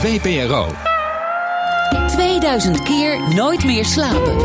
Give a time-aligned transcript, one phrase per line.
[0.00, 0.66] VPRO.
[2.06, 4.36] 2000 keer nooit meer slapen.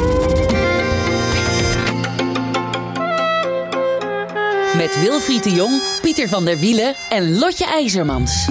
[4.77, 8.49] Met Wilfried de Jong, Pieter van der Wielen en Lotje IJzermans.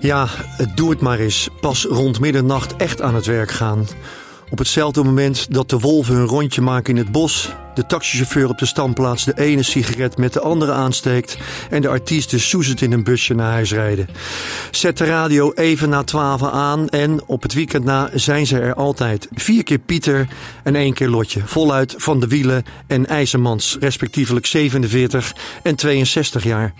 [0.00, 0.28] Ja,
[0.74, 1.48] doe het maar eens.
[1.60, 3.86] Pas rond middernacht echt aan het werk gaan.
[4.50, 8.58] Op hetzelfde moment dat de wolven hun rondje maken in het bos, de taxichauffeur op
[8.58, 11.36] de standplaats de ene sigaret met de andere aansteekt
[11.70, 14.08] en de artiesten soezend in een busje naar huis rijden.
[14.70, 18.74] Zet de radio even na twaalf aan en op het weekend na zijn ze er
[18.74, 19.28] altijd.
[19.34, 20.28] Vier keer Pieter
[20.62, 21.40] en één keer Lotje.
[21.44, 26.74] Voluit van de wielen en IJzermans, respectievelijk 47 en 62 jaar.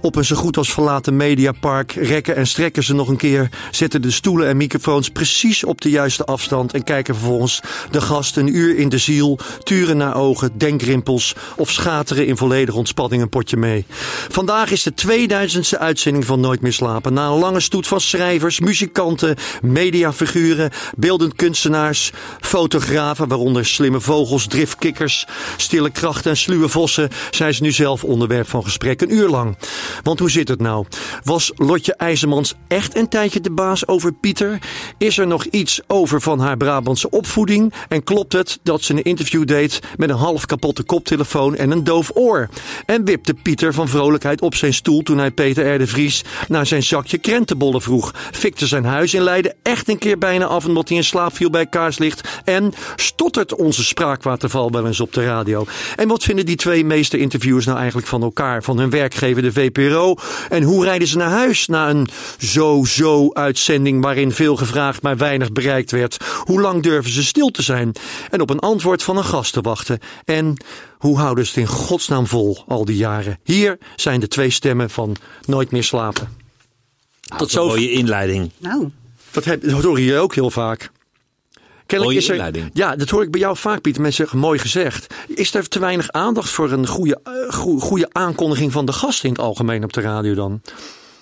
[0.00, 4.02] Op een zo goed als verlaten mediapark rekken en strekken ze nog een keer, zetten
[4.02, 7.60] de stoelen en microfoons precies op de juiste afstand en kijken vervolgens
[7.90, 10.14] de gast een uur in de ziel, turen naar
[10.56, 13.86] denkrimpels of schateren in volledige ontspanning een potje mee.
[14.28, 17.12] Vandaag is de 2000ste uitzending van Nooit meer slapen.
[17.12, 25.26] Na een lange stoet van schrijvers, muzikanten, mediafiguren, beeldend kunstenaars, fotografen, waaronder slimme vogels, driftkikkers,
[25.56, 29.56] stille krachten en sluwe vossen, zijn ze nu zelf onderwerp van gesprek een uur lang.
[30.02, 30.86] Want hoe zit het nou?
[31.24, 34.58] Was Lotje IJzermans echt een tijdje de baas over Pieter?
[34.98, 37.72] Is er nog iets over van haar Brabantse opvoeding?
[37.88, 41.84] En klopt het dat ze een interview deed met een half kapotte koptelefoon en een
[41.84, 42.48] doof oor?
[42.86, 45.78] En wipte Pieter van vrolijkheid op zijn stoel toen hij Peter R.
[45.78, 48.14] de Vries naar zijn zakje krentenbollen vroeg?
[48.32, 51.50] Fikte zijn huis in Leiden echt een keer bijna af omdat hij in slaap viel
[51.50, 52.28] bij kaarslicht?
[52.44, 55.66] En stottert onze spraakwaterval wel eens op de radio?
[55.96, 59.52] En wat vinden die twee meeste interviewers nou eigenlijk van elkaar, van hun werkgever de
[59.52, 60.14] VPRO?
[60.48, 65.52] En hoe rijden ze naar huis na een zo-zo uitzending waarin veel gevraagd maar weinig
[65.52, 66.16] bereikt werd?
[66.44, 67.92] Hoe lang durven ze stil te zijn
[68.30, 69.97] en op een antwoord van een gast te wachten?
[70.24, 70.56] En
[70.98, 73.38] hoe houden ze het in godsnaam vol al die jaren?
[73.42, 76.36] Hier zijn de twee stemmen van Nooit meer slapen.
[77.36, 77.66] Tot zo.
[77.66, 78.50] mooie inleiding.
[78.58, 78.90] Nou,
[79.30, 80.90] Dat, heb, dat hoor je ook heel vaak.
[81.86, 82.70] Kennelijk Mooie is er, inleiding.
[82.72, 84.02] Ja, dat hoor ik bij jou vaak, Pieter.
[84.02, 85.14] Mensen zeggen mooi gezegd.
[85.28, 89.24] Is er te weinig aandacht voor een goede, eh, goe- goede aankondiging van de gast
[89.24, 90.60] in het algemeen op de radio dan?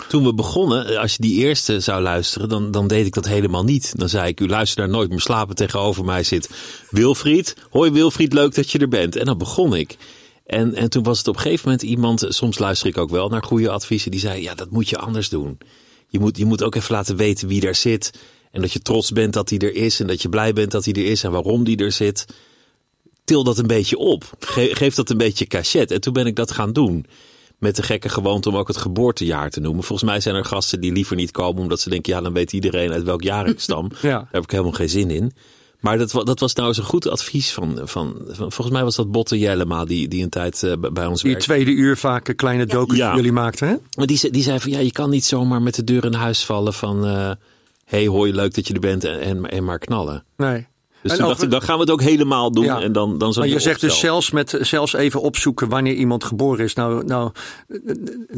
[0.08, 3.26] Toen we begonnen, eh, als je die eerste zou luisteren, dan, dan deed ik dat
[3.26, 3.98] helemaal niet.
[3.98, 5.54] Dan zei ik, u luistert naar Nooit meer slapen.
[5.54, 6.50] Tegenover mij zit
[6.90, 7.56] Wilfried.
[7.70, 9.16] Hoi Wilfried, leuk dat je er bent.
[9.16, 9.96] En dan begon ik.
[10.46, 13.10] En, en toen was het op een gegeven moment iemand, eh, soms luister ik ook
[13.10, 15.58] wel naar goede adviezen, die zei, ja dat moet je anders doen.
[16.08, 18.10] Je moet, je moet ook even laten weten wie daar zit.
[18.50, 20.00] En dat je trots bent dat hij er is.
[20.00, 22.26] En dat je blij bent dat hij er is en waarom die er zit.
[23.24, 24.24] Til dat een beetje op.
[24.38, 25.90] Ge- geef dat een beetje cachet.
[25.90, 27.06] En toen ben ik dat gaan doen.
[27.58, 29.84] Met de gekke gewoonte om ook het geboortejaar te noemen.
[29.84, 31.62] Volgens mij zijn er gasten die liever niet komen.
[31.62, 33.90] Omdat ze denken, ja dan weet iedereen uit welk jaar ik stam.
[34.02, 34.08] Ja.
[34.18, 35.32] Daar heb ik helemaal geen zin in.
[35.80, 38.96] Maar dat, dat was nou eens een goed advies van, van, van volgens mij was
[38.96, 41.46] dat Botte Jellema die, die een tijd eh, bij- ons Die werkte.
[41.52, 43.14] tweede uur vaak een kleine docu Ja.
[43.14, 43.74] jullie maakten, hè?
[43.96, 46.44] Maar die, die zei van ja, je kan niet zomaar met de deur in huis
[46.44, 47.30] vallen van eh
[47.84, 50.24] hey hoi, leuk dat je er bent en, en, en maar knallen.
[50.36, 50.66] Nee.
[51.02, 52.80] Dus En toen over- dacht ik, dan gaan we het ook helemaal doen Ja.
[52.80, 56.64] en dan, dan Maar je zegt dus zelfs, met, zelfs even opzoeken wanneer iemand geboren
[56.64, 56.74] is.
[56.74, 57.30] Nou, nou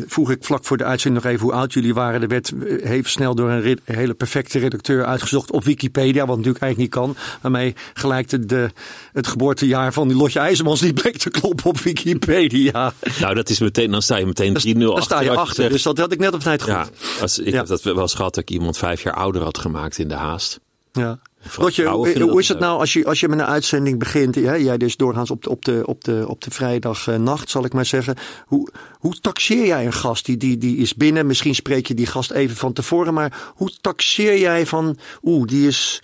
[0.07, 2.23] vroeg ik vlak voor de uitzending nog even hoe oud jullie waren.
[2.23, 6.27] Er werd eh, even snel door een red- hele perfecte redacteur uitgezocht op Wikipedia.
[6.27, 7.17] Wat natuurlijk eigenlijk niet kan.
[7.41, 8.71] Waarmee gelijk de, de,
[9.13, 12.93] het geboortejaar van die Lotje IJzermans die bleek te kloppen op Wikipedia.
[13.21, 15.55] Nou, dat is meteen, dan sta je meteen 3-0 Daar sta je achter.
[15.55, 16.73] zegt- Dus dat had ik net op tijd goed.
[16.73, 16.87] ja,
[17.21, 17.57] als, ik Ja.
[17.57, 20.15] heb dat wel eens gehad dat ik iemand vijf jaar ouder had gemaakt in de
[20.15, 20.61] haast.
[20.93, 21.19] Ja.
[21.57, 24.35] Lotje, vrouwen hoe, is het nou als je, als je met een uitzending begint?
[24.35, 24.55] Hè?
[24.55, 27.87] Jij dus doorgaans op de, op de, op de, op de vrijdagnacht, zal ik maar
[27.87, 28.17] zeggen.
[28.47, 28.69] Hoe,
[28.99, 30.25] hoe taxeer jij een gast?
[30.25, 33.15] Die, die, die is binnen, misschien spreek je die gast even van tevoren.
[33.15, 36.03] Maar hoe taxeer jij van, oeh, die is...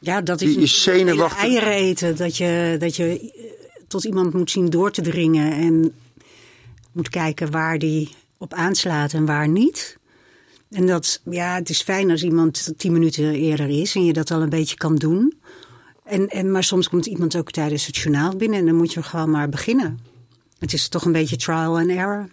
[0.00, 1.42] ja, dat Die is, is zenuwachtig.
[1.42, 2.16] eieren eten.
[2.16, 3.42] Dat je, dat je eh,
[3.88, 5.52] tot iemand moet zien door te dringen.
[5.52, 5.92] En
[6.92, 9.98] moet kijken waar die op aanslaat en waar niet.
[10.74, 14.30] En dat, ja, het is fijn als iemand tien minuten eerder is en je dat
[14.30, 15.34] al een beetje kan doen.
[16.04, 19.02] En, en, maar soms komt iemand ook tijdens het journaal binnen en dan moet je
[19.02, 19.98] gewoon maar beginnen.
[20.58, 22.28] Het is toch een beetje trial and error.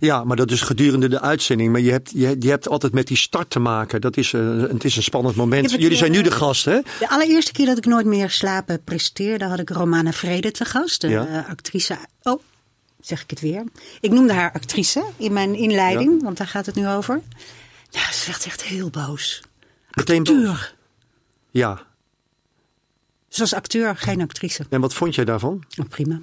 [0.00, 1.72] Ja, maar dat is gedurende de uitzending.
[1.72, 4.00] Maar je hebt, je, je hebt altijd met die start te maken.
[4.00, 5.70] Dat is, eh, het is een spannend moment.
[5.70, 6.80] Jullie zijn nu de gast, hè?
[6.98, 11.00] De allereerste keer dat ik Nooit meer slapen presteerde, had ik Romana Vrede te gast.
[11.00, 11.26] De Ja.
[11.26, 11.96] eh, actrice.
[12.22, 12.40] Oh,
[13.00, 13.64] zeg ik het weer.
[14.00, 17.20] Ik noemde haar actrice in mijn inleiding, want daar gaat het nu over.
[17.92, 19.42] Nou, ze werd echt heel boos.
[19.90, 20.34] Meteen boos.
[20.36, 20.74] Acteur.
[21.50, 21.82] Ja.
[23.28, 24.64] Ze was acteur, geen actrice.
[24.70, 25.64] En wat vond jij daarvan?
[25.80, 26.20] Oh, prima.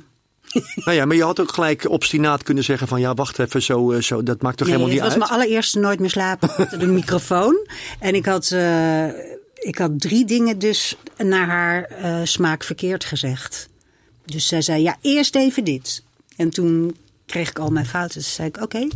[0.86, 3.92] Nou ja, maar je had ook gelijk obstinaat kunnen zeggen van ja, wacht even, zo,
[3.92, 5.30] eh, zo dat maakt toch Nee, helemaal het niet was uit.
[5.32, 7.68] mijn allereerste Nooit meer slapen achter de microfoon.
[8.00, 9.06] En ik had, eh,
[9.54, 13.70] ik had drie dingen dus naar haar eh, smaak verkeerd gezegd.
[14.26, 16.04] Dus zij zei, ja, eerst even dit.
[16.36, 18.18] En toen kreeg ik al mijn fouten.
[18.20, 18.88] Dus zei ik, oké,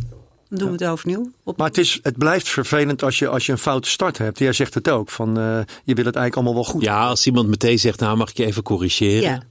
[0.58, 1.30] dan doen we het overnieuw.
[1.44, 1.56] Op...
[1.56, 4.38] Maar het, is, het blijft vervelend als je, als je een foute start hebt.
[4.38, 6.82] Jij zegt het ook, van eh, je wil het eigenlijk allemaal wel goed.
[6.82, 9.22] Ja, als iemand meteen zegt, nou mag ik je even corrigeren.
[9.22, 9.42] Ja.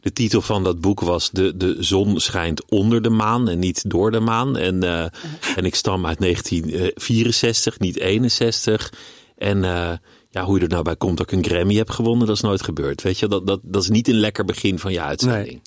[0.00, 3.90] De titel van dat boek was de, de zon schijnt onder de maan en niet
[3.90, 4.56] door de maan.
[4.56, 5.06] En, eh,
[5.56, 8.92] en ik stam uit 1964, niet 61.
[9.36, 9.92] En eh,
[10.30, 12.42] ja, hoe je er nou bij komt dat ik een Grammy heb gewonnen, dat is
[12.42, 13.02] nooit gebeurd.
[13.02, 15.46] Weet je, dat, dat, dat is niet een lekker begin van je uitzending.
[15.46, 15.60] Nee.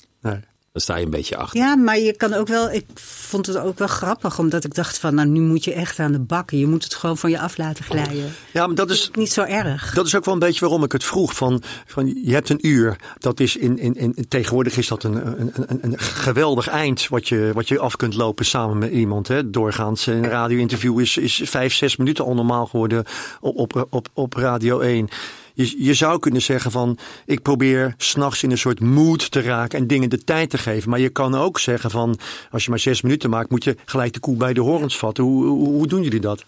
[0.74, 1.60] Dan sta je een beetje achter.
[1.60, 2.70] Ja, maar je kan ook wel.
[2.70, 5.98] Ik vond het ook wel grappig, omdat ik dacht van, nou, nu moet je echt
[5.98, 6.58] aan de bakken.
[6.58, 8.32] Je moet het gewoon van je af laten glijden.
[8.52, 9.94] Ja, maar dat is, Niet zo erg.
[9.94, 11.34] dat is ook wel een beetje waarom ik het vroeg.
[11.34, 12.96] Van, van, je hebt een uur.
[13.18, 17.28] Dat is in, in, in, tegenwoordig is dat een, een, een, een geweldig eind wat
[17.28, 19.28] je, wat je af kunt lopen samen met iemand.
[19.28, 19.50] Hè.
[19.50, 23.04] Doorgaans een radio-interview is, is vijf, zes minuten al normaal geworden
[23.40, 25.08] op, op, op, op Radio 1.
[25.54, 29.78] Je, je zou kunnen zeggen van, ik probeer s'nachts in een soort mood te raken
[29.78, 30.90] en dingen de tijd te geven.
[30.90, 32.18] Maar je kan ook zeggen van,
[32.50, 35.24] als je maar zes minuten maakt, moet je gelijk de koe bij de horens vatten.
[35.24, 36.44] Hoe, hoe, hoe doen jullie dat?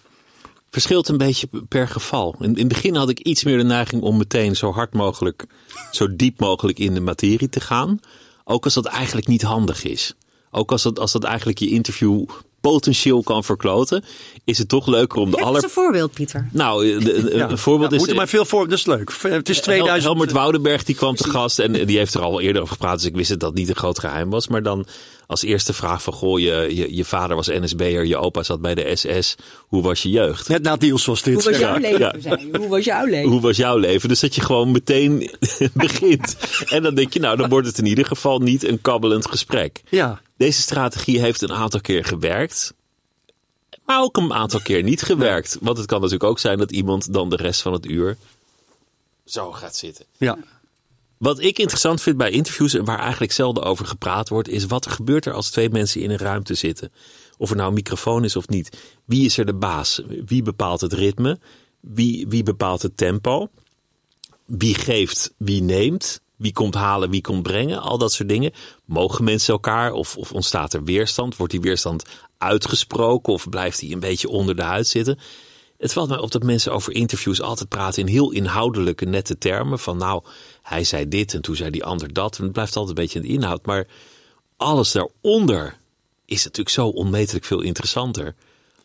[0.71, 2.35] Verschilt een beetje per geval.
[2.39, 5.45] In, in het begin had ik iets meer de neiging om meteen zo hard mogelijk,
[5.91, 8.01] zo diep mogelijk in de materie te gaan.
[8.45, 10.15] Ook als dat eigenlijk niet handig is.
[10.51, 12.25] Ook als dat, als dat eigenlijk je interview
[12.71, 14.05] potentieel kan verkloten,
[14.45, 15.65] is het toch leuker om de Geef aller...
[15.65, 16.49] een voorbeeld, Pieter.
[16.53, 18.07] Nou, de- een, een voorbeeld Ja, is...
[18.07, 19.13] Moet maar veel voor, dat is leuk.
[19.23, 20.05] Het is 2000.
[20.05, 22.97] Helmert Woudenberg die kwam te gast en die heeft er al eerder over gepraat.
[22.97, 24.49] Dus ik wist dat dat niet een groot geheim was.
[24.49, 24.87] Maar dan
[25.27, 28.75] als eerste vraag van, goh, je, je, je vader was NSB'er, je opa zat bij
[28.75, 29.35] de SS.
[29.59, 30.49] Hoe was je jeugd?
[30.49, 31.35] Net na Deals was dit.
[31.35, 32.21] Hoe was jouw Ja, leven?
[32.23, 32.59] ja.
[32.59, 33.31] Hoe was jouw leven?
[33.31, 34.09] Hoe was jouw leven?
[34.09, 35.31] Dus dat je gewoon meteen
[35.75, 36.37] begint.
[36.69, 39.83] En dan denk je, nou, dan wordt het in ieder geval niet een kabbelend gesprek.
[39.89, 40.21] Ja.
[40.37, 42.75] Deze strategie heeft een aantal keer gewerkt.
[43.85, 45.59] Maar ook een aantal keer niet gewerkt.
[45.61, 48.17] Want het kan natuurlijk ook zijn dat iemand dan de rest van het uur
[49.25, 50.05] zo gaat zitten.
[50.17, 50.39] Ja.
[51.19, 54.85] Wat ik interessant vind bij interviews en waar eigenlijk zelden over gepraat wordt, is wat
[54.85, 56.93] er gebeurt er als twee mensen in een ruimte zitten.
[57.39, 58.79] Of er nou een microfoon is of niet.
[59.05, 60.03] Wie is er de baas?
[60.27, 61.39] Wie bepaalt het ritme?
[61.81, 63.49] Wie, wie bepaalt het tempo?
[64.47, 66.21] Wie geeft, wie neemt?
[66.37, 67.81] Wie komt halen, wie komt brengen?
[67.81, 68.53] Al dat soort dingen.
[68.85, 71.37] Mogen mensen elkaar of, of ontstaat er weerstand?
[71.37, 72.05] Wordt die weerstand
[72.39, 75.19] uitgesproken of blijft die een beetje onder de huid zitten?
[75.79, 79.79] Het valt mij op dat mensen over interviews altijd praten in heel inhoudelijke, nette termen.
[79.79, 80.25] Van nou,
[80.67, 82.37] hij zei dit en toen zei die ander dat.
[82.39, 83.67] En het blijft altijd een beetje in de inhoud.
[83.67, 83.87] Maar
[84.57, 85.77] alles daaronder
[86.25, 88.35] is natuurlijk zo onmetelijk veel interessanter.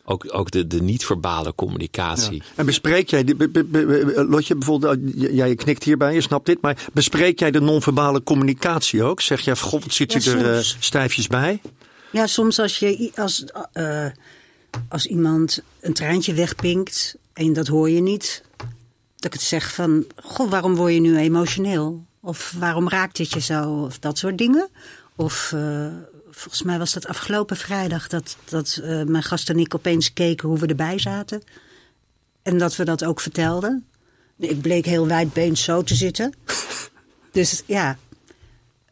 [0.04, 2.42] Ook, ook de, de niet-verbale communicatie.
[2.54, 6.60] En bespreek jij, die- be- be- be- Lotje bijvoorbeeld, jij knikt hierbij, je snapt dit,
[6.60, 9.20] maar bespreek jij de non-verbale communicatie ook?
[9.20, 10.76] Zeg jij, god, wat zit Ja, je er eh, soms.
[10.80, 11.60] stijfjes bij?
[12.12, 14.06] Ja, soms als, je, als, eh,
[14.88, 18.42] als iemand een treintje wegpinkt en dat hoor je niet,
[19.22, 22.04] dat ik het zeg van, goh, waarom word je nu emotioneel?
[22.20, 23.70] Of waarom raakt het je zo?
[23.70, 24.68] Of dat soort dingen.
[25.16, 25.86] Of eh,
[26.30, 30.48] volgens mij was dat afgelopen vrijdag dat, dat eh, mijn gast en ik opeens keken
[30.48, 31.42] hoe we erbij zaten.
[32.42, 33.86] En dat we dat ook vertelden.
[34.38, 36.32] Ik bleek heel wijdbeens zo te zitten.
[37.32, 37.98] Dus ja,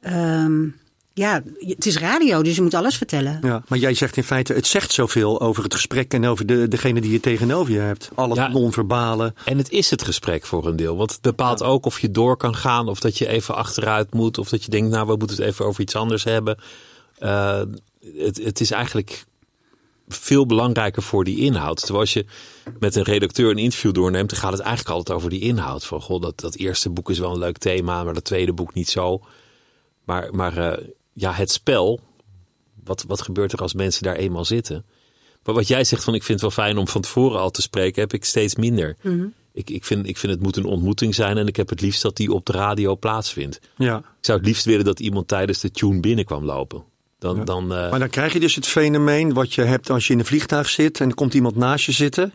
[0.01, 0.69] ehm,
[1.15, 3.39] ja, het is radio, dus je moet alles vertellen.
[3.43, 6.69] Ja, maar jij zegt in feite, het zegt zoveel over het gesprek en over de,
[6.69, 8.11] degene die je tegenover je hebt.
[8.15, 8.49] Al het Ja.
[8.49, 9.35] non-verbale.
[9.45, 10.97] En het is het gesprek voor een deel.
[10.97, 12.89] Want het bepaalt ook of je door kan gaan.
[12.89, 14.39] Of dat je even achteruit moet.
[14.39, 16.59] Of dat je denkt, nou we moeten het even over iets anders hebben.
[17.19, 17.63] Eh,
[18.17, 19.25] het, het is eigenlijk
[20.09, 21.77] veel belangrijker voor die inhoud.
[21.79, 22.25] Terwijl als je
[22.79, 25.85] met een redacteur een interview doorneemt, dan gaat het eigenlijk altijd over die inhoud.
[25.87, 28.75] Van goh, dat, dat eerste boek is wel een leuk thema, maar dat tweede boek
[28.75, 29.21] niet zo.
[30.05, 32.01] Maar, maar eh, ja, het spel,
[32.85, 34.85] wat, wat gebeurt er als mensen daar eenmaal zitten?
[35.45, 37.63] Maar wat jij zegt van ik vind het wel fijn om van tevoren al te
[37.63, 38.97] spreken, heb ik steeds minder.
[39.53, 42.03] Ik, ik, vind, ik vind het moet een ontmoeting zijn en ik heb het liefst
[42.03, 43.61] dat die op de radio plaatsvindt.
[43.77, 43.97] Ja.
[43.97, 46.85] Ik zou het liefst willen dat iemand tijdens de tune binnenkwam lopen.
[47.19, 50.13] Dan, dan, eh, Maar dan krijg je dus het fenomeen wat je hebt als je
[50.13, 52.35] in een vliegtuig zit en er komt iemand naast je zitten.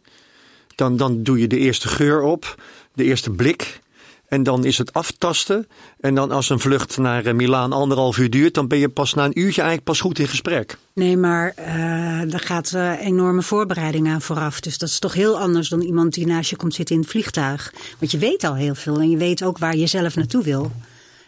[0.75, 2.55] Dan, dan doe je de eerste geur op,
[2.93, 3.81] de eerste blik.
[4.27, 5.67] En dan is het aftasten.
[5.99, 9.13] En dan als een vlucht naar eh, Milaan anderhalf uur duurt, dan ben je pas
[9.13, 10.77] na een uurtje eigenlijk pas goed in gesprek.
[10.93, 14.59] Nee, maar eh daar gaat eh, enorme voorbereiding aan vooraf.
[14.59, 17.09] Dus dat is toch heel anders dan iemand die naast je komt zitten in het
[17.09, 17.73] vliegtuig.
[17.99, 20.71] Want je weet al heel veel en je weet ook waar je zelf naartoe wil.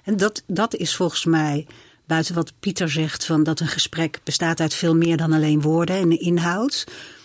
[0.04, 1.66] En dat, dat is volgens mij,
[2.06, 5.96] buiten wat Pieter zegt, van dat een gesprek bestaat uit veel meer dan alleen woorden
[5.96, 6.84] en inhoud.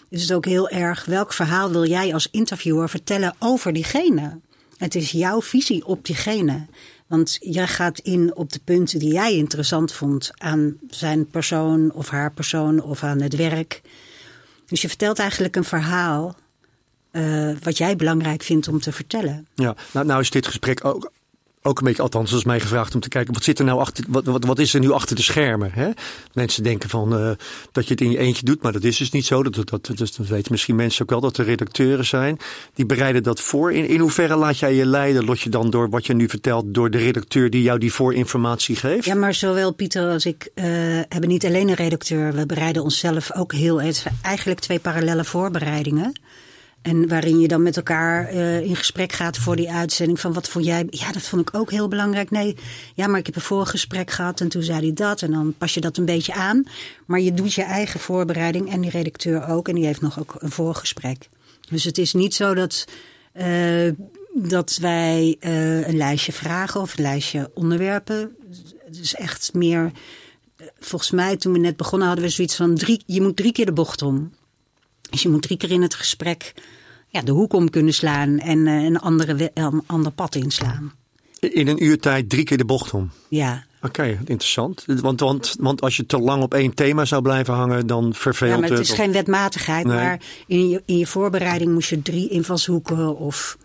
[0.09, 4.41] Is het ook heel erg welk verhaal wil jij als interviewer vertellen over diegene?
[4.83, 6.67] Het is jouw visie op diegene.
[7.07, 12.09] Want jij gaat in op de punten die jij interessant vond aan zijn persoon of
[12.09, 13.81] haar persoon of aan het werk.
[14.67, 16.37] Dus je vertelt eigenlijk een verhaal
[17.11, 19.47] eh, wat jij belangrijk vindt om te vertellen.
[19.55, 21.13] Ja, nou, nou is dit gesprek ook
[21.63, 24.05] ook een beetje, althans, is mij gevraagd om te kijken, wat zit er nou achter,
[24.09, 25.71] wat, wat, wat is er nu achter de schermen?
[25.73, 25.91] Hè?
[26.33, 27.31] Mensen denken van uh,
[27.73, 29.43] dat je het in je eentje doet, maar dat is dus niet zo.
[29.43, 32.39] Dat, dat, dat, dat weten misschien mensen ook wel, dat er redacteuren zijn.
[32.75, 33.73] Die bereiden dat voor.
[33.73, 36.75] In, in hoeverre laat jij je leiden, lot je dan door wat je nu vertelt,
[36.75, 39.05] door de redacteur die jou die voorinformatie geeft?
[39.05, 40.65] Ja, maar zowel Pieter als ik uh,
[41.09, 42.33] hebben niet alleen een redacteur.
[42.33, 43.81] We bereiden onszelf ook heel,
[44.23, 46.13] eigenlijk twee parallele voorbereidingen.
[46.83, 50.21] En waarin je dan met elkaar uh, in gesprek gaat voor die uitzending.
[50.21, 50.87] Van wat vond jij?
[50.91, 52.31] Ja, dat vond ik ook heel belangrijk.
[52.31, 52.57] Nee,
[52.95, 55.23] ja, maar ik heb een voorgesprek gehad en toen zei hij dat.
[55.23, 56.65] En dan pas je dat een beetje aan.
[57.07, 59.69] Maar je doet je eigen voorbereiding en die redacteur ook.
[59.69, 61.29] En die heeft nog ook een voorgesprek.
[61.71, 62.85] Dus het is niet zo dat,
[63.35, 63.93] uh,
[64.35, 68.37] dat wij uh, een lijstje vragen of een lijstje onderwerpen.
[68.85, 69.93] Het is echt meer.
[70.79, 73.67] Volgens mij, toen we net begonnen, hadden we zoiets van: drie, je moet drie keer
[73.67, 74.33] de bocht om.
[75.13, 76.55] Dus je moet drie keer in het gesprek
[77.09, 80.93] ja, de hoek om kunnen slaan en uh, een, andere, een ander pad inslaan.
[81.41, 83.11] In een uur tijd drie keer de bocht om?
[83.29, 83.65] Ja.
[83.77, 84.85] Oké, okay, interessant.
[84.87, 88.51] Want, want, want als je te lang op één thema zou blijven hangen, dan verveelt
[88.51, 88.61] het.
[88.63, 89.87] Ja, maar het is geen wetmatigheid.
[89.87, 89.97] Nee.
[89.97, 93.57] Maar in je, in je voorbereiding moest je drie invalshoeken of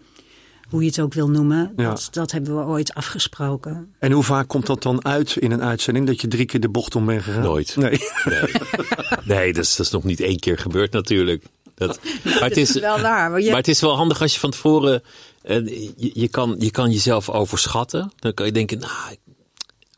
[0.69, 1.73] hoe je het ook wil noemen.
[1.75, 1.89] Ja.
[1.89, 3.93] Dat, dat hebben we ooit afgesproken.
[3.99, 6.07] En hoe vaak komt dat dan uit in een uitzending?
[6.07, 7.41] Dat je drie keer de bocht om bent gegaan?
[7.41, 7.75] Nooit.
[7.75, 8.51] Nee, nee.
[9.37, 11.43] nee dat, is, dat is nog niet één keer gebeurd natuurlijk.
[11.75, 13.31] Dat, maar, het is, wel waar.
[13.31, 13.47] Maar, je...
[13.47, 15.03] maar het is wel handig als je van tevoren...
[15.43, 18.11] Uh, je, je, kan, je kan jezelf overschatten.
[18.19, 19.15] Dan kan je denken, nou,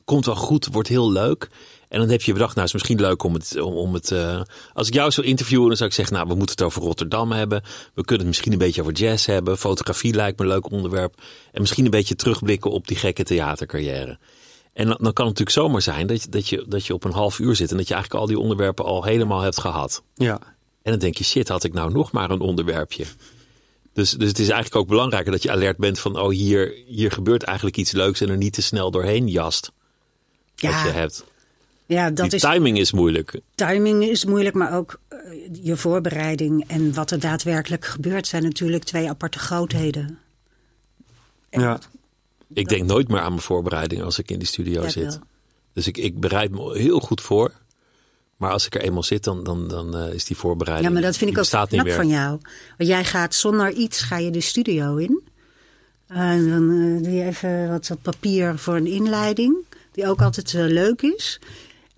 [0.06, 1.50] komt wel goed, wordt heel leuk.
[1.90, 3.62] En dan heb je bedacht, nou, het is misschien leuk om het.
[3.62, 4.42] Om, om het uh,
[4.74, 7.32] als ik jou zou interviewen, dan zou ik zeggen, nou, we moeten het over Rotterdam
[7.32, 7.62] hebben.
[7.94, 9.58] We kunnen het misschien een beetje over jazz hebben.
[9.58, 11.22] Fotografie lijkt me een leuk onderwerp.
[11.52, 14.20] En misschien een beetje terugblikken op die gekke theatercarrière.
[14.74, 17.04] En dan, dan kan het natuurlijk zomaar zijn dat je, dat, je, dat je op
[17.04, 20.04] een half uur zit en dat je eigenlijk al die onderwerpen al helemaal hebt gehad.
[20.16, 20.40] Ja.
[20.82, 23.06] En dan denk je, shit, had ik nou nog maar een onderwerpje.
[23.94, 27.12] Dus, dus het is eigenlijk ook belangrijker dat je alert bent van, oh, hier, hier
[27.12, 29.72] gebeurt eigenlijk iets leuks en er niet te snel doorheen jast.
[30.56, 30.72] Ja.
[30.72, 31.26] Wat je hebt.
[31.90, 33.40] Ja, dat Die is, timing is moeilijk.
[33.56, 35.20] timing is moeilijk, maar ook uh,
[35.62, 40.18] je voorbereiding en wat er daadwerkelijk gebeurt zijn natuurlijk twee aparte grootheden.
[41.50, 41.80] Ja.
[42.54, 45.04] Ik denk nooit meer aan mijn voorbereiding als ik in die studio Ja, zit.
[45.04, 45.20] wel.
[45.74, 47.52] Dus ik, ik bereid me heel goed voor.
[48.38, 50.88] Maar als ik er eenmaal zit, dan, dan, dan eh, is die voorbereiding.
[50.88, 51.94] Ja, maar dat vind ik ook knap meer.
[51.96, 52.30] van jou.
[52.78, 55.22] Want jij gaat zonder iets ga je de studio in.
[56.08, 59.56] En dan eh, doe je even wat op papier voor een inleiding.
[59.92, 61.40] Die ook altijd eh, leuk is.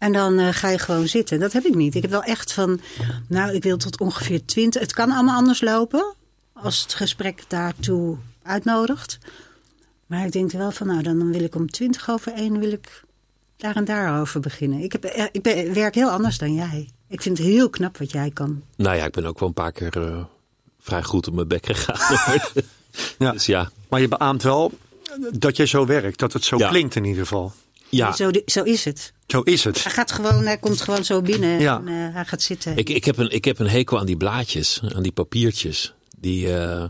[0.02, 1.40] En dan eh, ga je gewoon zitten.
[1.40, 1.96] Dat heb ik niet.
[1.96, 2.80] Ik heb wel echt van,
[3.28, 4.82] nou, ik wil tot ongeveer twintig.
[4.82, 6.14] Het kan allemaal anders lopen.
[6.54, 9.18] Als het gesprek daartoe uitnodigt.
[10.06, 12.72] Maar ik denk wel van, nou, dan, dan wil ik om twintig over één wil
[12.72, 13.04] ik
[13.58, 14.80] daar en daarover beginnen.
[14.80, 16.90] Ik, heb, eh, ik ben, werk heel anders dan jij.
[17.08, 18.64] Ik vind het heel knap wat jij kan.
[18.76, 20.24] Nou ja, ik ben ook wel een paar keer eh,
[20.80, 22.40] vrij goed op mijn bek gegaan.
[23.18, 23.32] Ja.
[23.32, 24.72] Dus ja, Maar je beaamt wel
[25.32, 26.70] dat jij zo werkt, dat het zo Ja.
[26.70, 27.54] klinkt in ieder geval.
[27.92, 28.12] Ja.
[28.12, 29.14] Zo, zo is het.
[29.28, 29.84] Zo is het.
[29.84, 31.78] Hij gaat gewoon, hij komt gewoon zo binnen Ja.
[31.78, 32.78] en eh, hij gaat zitten.
[32.78, 35.94] Ik, ik, heb een, ik heb een hekel aan die blaadjes, aan die papiertjes.
[36.20, 36.86] Die, eh,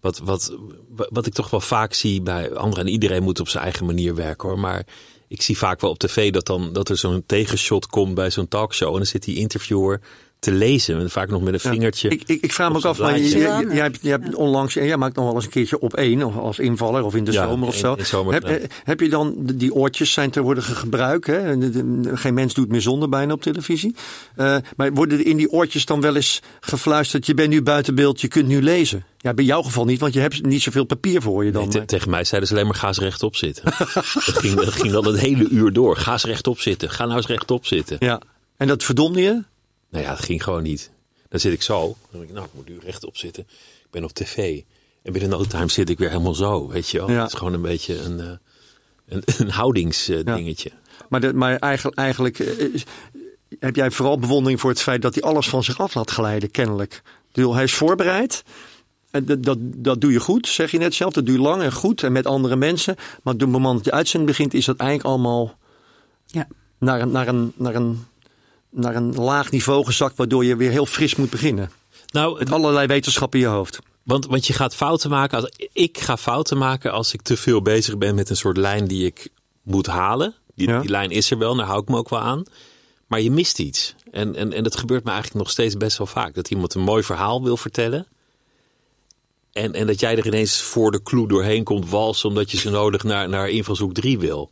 [0.00, 0.56] wat, wat,
[0.88, 2.84] wat ik toch wel vaak zie bij anderen.
[2.86, 4.58] En iedereen moet op zijn eigen manier werken hoor.
[4.58, 4.86] Maar
[5.28, 8.48] ik zie vaak wel op tv dat, dan, dat er zo'n tegenshot komt bij zo'n
[8.48, 8.88] talkshow.
[8.88, 10.00] En dan zit die interviewer
[10.42, 10.98] te lezen.
[11.00, 11.70] En vaak nog met een Ja.
[11.70, 12.08] vingertje.
[12.08, 14.86] Ik, ik, ik vraag me ook af, maar je- jij hebt, jij hebt onlangs, en
[14.86, 17.32] jij maakt nog wel eens een keertje op één, of als invaller of in de
[17.32, 17.94] Ja, zomer of zo.
[17.94, 18.48] in zomer, heb, ja.
[18.48, 21.56] eh, heb je dan, die oortjes zijn tegenwoordig gebruikt, hè?
[22.16, 23.94] Geen mens doet meer zonder bijna op televisie.
[24.36, 27.94] Eh, maar worden er in die oortjes dan wel eens gefluisterd, je bent nu buiten
[27.94, 29.04] beeld, je kunt nu lezen?
[29.18, 31.62] Ja, bij jouw geval niet, want je hebt niet zoveel papier voor je dan.
[31.62, 33.64] Nee, te- maar- tegen mij zeiden ze alleen maar ga eens rechtop zitten.
[34.26, 35.96] dat, ging, dat ging dan het hele uur door.
[35.96, 36.90] Ga eens rechtop zitten.
[36.90, 37.96] Ga nou eens rechtop zitten.
[38.00, 38.20] ja.
[38.56, 39.42] En dat verdomde je?
[39.92, 40.90] Nou ja, dat ging gewoon niet.
[41.28, 41.80] Dan zit ik zo.
[42.10, 43.42] Dan denk ik, nou, ik moet nu rechtop zitten.
[43.82, 44.62] Ik ben op tv.
[45.02, 47.10] En binnen no time zit ik weer helemaal zo, weet je wel.
[47.10, 47.22] Ja.
[47.22, 48.26] Het is gewoon een beetje een, eh,
[49.06, 50.70] een, een houdingsdingetje.
[51.08, 52.80] Maar, de, maar eigenlijk, eigenlijk eh,
[53.58, 56.50] heb jij vooral bewondering voor het feit dat hij alles van zich af laat glijden,
[56.50, 57.02] kennelijk.
[57.32, 58.42] Bedoel, hij is voorbereid.
[59.10, 61.12] En dat, dat, dat doe je goed, zeg je net zelf.
[61.12, 62.94] Dat doe je lang en goed en met andere mensen.
[63.22, 65.58] Maar op het moment dat de uitzending begint, is dat eigenlijk allemaal
[66.26, 66.46] Ja.
[66.78, 68.06] naar een, naar een, naar een,
[68.72, 71.70] naar een laag niveau gezakt, waardoor je weer heel fris moet beginnen.
[72.12, 73.78] Nou, Met allerlei wetenschap in je hoofd.
[74.02, 75.38] Want, want je gaat fouten maken.
[75.40, 78.86] Als, ik ga fouten maken als ik te veel bezig ben met een soort lijn
[78.86, 79.28] die ik
[79.62, 80.34] moet halen.
[80.54, 80.80] Die, Ja.
[80.80, 82.42] die lijn is er wel, daar hou ik me ook wel aan.
[83.06, 83.94] Maar je mist iets.
[84.10, 86.34] En, en, en dat gebeurt me eigenlijk nog steeds best wel vaak.
[86.34, 88.06] Dat iemand een mooi verhaal wil vertellen.
[89.52, 92.28] En, en dat jij er ineens voor de clue doorheen komt walsen.
[92.28, 94.50] Omdat je zo nodig naar, naar invalshoek 3 wil.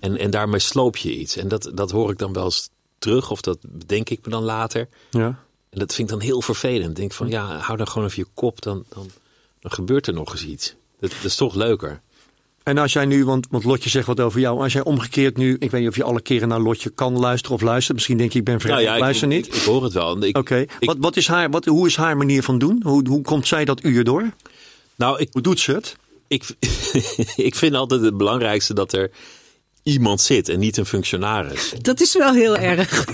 [0.00, 1.36] En, en daarmee sloop je iets.
[1.36, 3.30] En dat, dat hoor ik dan wel eens terug.
[3.30, 4.88] Of dat bedenk ik me dan later.
[5.10, 5.38] Ja.
[5.70, 6.90] En dat vind ik dan heel vervelend.
[6.90, 9.10] Ik denk van ja, hou dan gewoon even je kop, dan, dan,
[9.60, 10.74] dan gebeurt er nog eens iets.
[11.00, 12.00] Dat, dat is toch leuker.
[12.62, 14.60] En als jij nu, want, want Lotje zegt wat over jou.
[14.62, 17.56] Als jij omgekeerd nu, ik weet niet of je alle keren naar Lotje kan luisteren
[17.56, 17.94] of luistert.
[17.94, 19.46] Misschien denk je, ik ben vrij, Nou ja, ik luister ik, niet.
[19.46, 20.18] Ik, ik hoor het wel.
[20.32, 22.80] Oké, wat, wat is haar, wat, hoe is haar manier van doen?
[22.82, 24.30] Hoe, hoe komt zij dat uur door?
[24.94, 25.96] nou, ik, Hoe doet ze het?
[26.30, 26.48] ik,
[27.48, 29.10] ik vind altijd het belangrijkste dat er
[29.82, 31.72] iemand zit en niet een functionaris.
[31.80, 33.04] Dat is wel heel erg.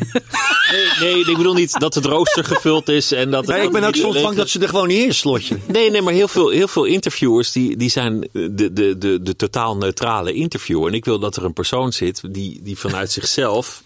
[0.71, 3.47] Nee, nee, ik bedoel niet dat het rooster gevuld is en dat.
[3.47, 5.59] Nee, ik ben ook soms bang dat ze er gewoon niet is, Lotje.
[5.67, 9.37] Nee, nee, maar heel veel, heel veel interviewers die, die zijn de, de, de, de
[9.37, 10.89] totaal neutrale interviewer.
[10.89, 13.83] En ik wil dat er een persoon zit die, die vanuit zichzelf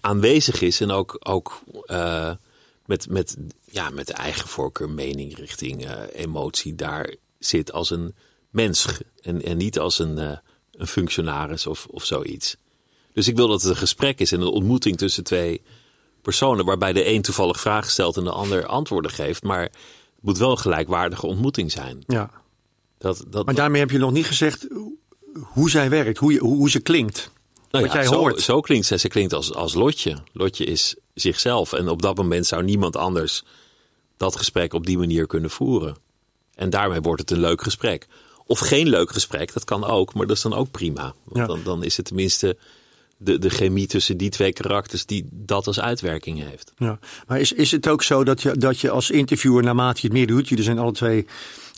[0.00, 2.30] aanwezig is en ook, ook eh,
[2.86, 3.36] met, met,
[3.70, 8.14] ja, met eigen voorkeur, mening, richting, eh, emotie daar zit als een
[8.50, 8.86] mens
[9.20, 10.36] en, en niet als een, eh,
[10.78, 12.56] een functionaris of, of zoiets.
[13.12, 15.62] Dus ik wil dat het een gesprek is en een ontmoeting tussen twee
[16.22, 19.42] personen, waarbij de een toevallig vragen stelt en de ander antwoorden geeft.
[19.42, 19.72] Maar het
[20.20, 22.02] moet wel een gelijkwaardige ontmoeting zijn.
[22.06, 22.30] Ja.
[22.98, 24.66] Dat, dat, Maar daarmee heb je nog niet gezegd
[25.32, 27.30] hoe zij werkt, hoe, je, hoe, hoe ze klinkt.
[27.70, 28.40] nou wat ja, jij zo, hoort.
[28.40, 28.98] Zo klinkt ze.
[28.98, 30.16] Ze klinkt als, als Lotje.
[30.32, 31.72] Lotje is zichzelf.
[31.72, 33.44] En op dat moment zou niemand anders
[34.16, 35.96] dat gesprek op die manier kunnen voeren.
[36.54, 38.06] En daarmee wordt het een leuk gesprek.
[38.50, 41.02] Of geen leuk gesprek, dat kan ook, maar dat is dan ook prima.
[41.24, 41.46] Want Ja.
[41.46, 42.56] dan, dan is het tenminste
[43.16, 46.72] de, de chemie tussen die twee karakters die dat als uitwerking heeft.
[46.76, 46.98] Ja.
[47.26, 50.16] Maar is, is het ook zo dat je, dat je als interviewer, naarmate je het
[50.16, 51.26] meer doet, jullie zijn alle twee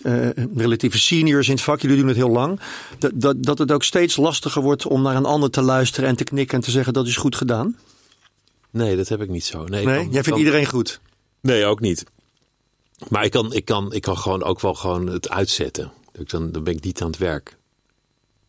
[0.03, 2.61] eh, relatieve seniors in het vak, jullie doen het heel lang,
[2.99, 6.17] dat, dat, dat het ook steeds lastiger wordt om naar een ander te luisteren en
[6.17, 7.77] te knikken en te zeggen dat is goed gedaan?
[8.71, 9.65] Nee, dat heb ik niet zo.
[9.65, 11.01] Nee, Nee, kan- jij vindt kan- iedereen goed.
[11.41, 12.05] Nee, ook niet.
[13.09, 15.93] Maar ik kan, ik kan, ik kan gewoon ook wel gewoon het uitzetten.
[16.25, 17.59] Dan, dan ben ik niet aan het werk.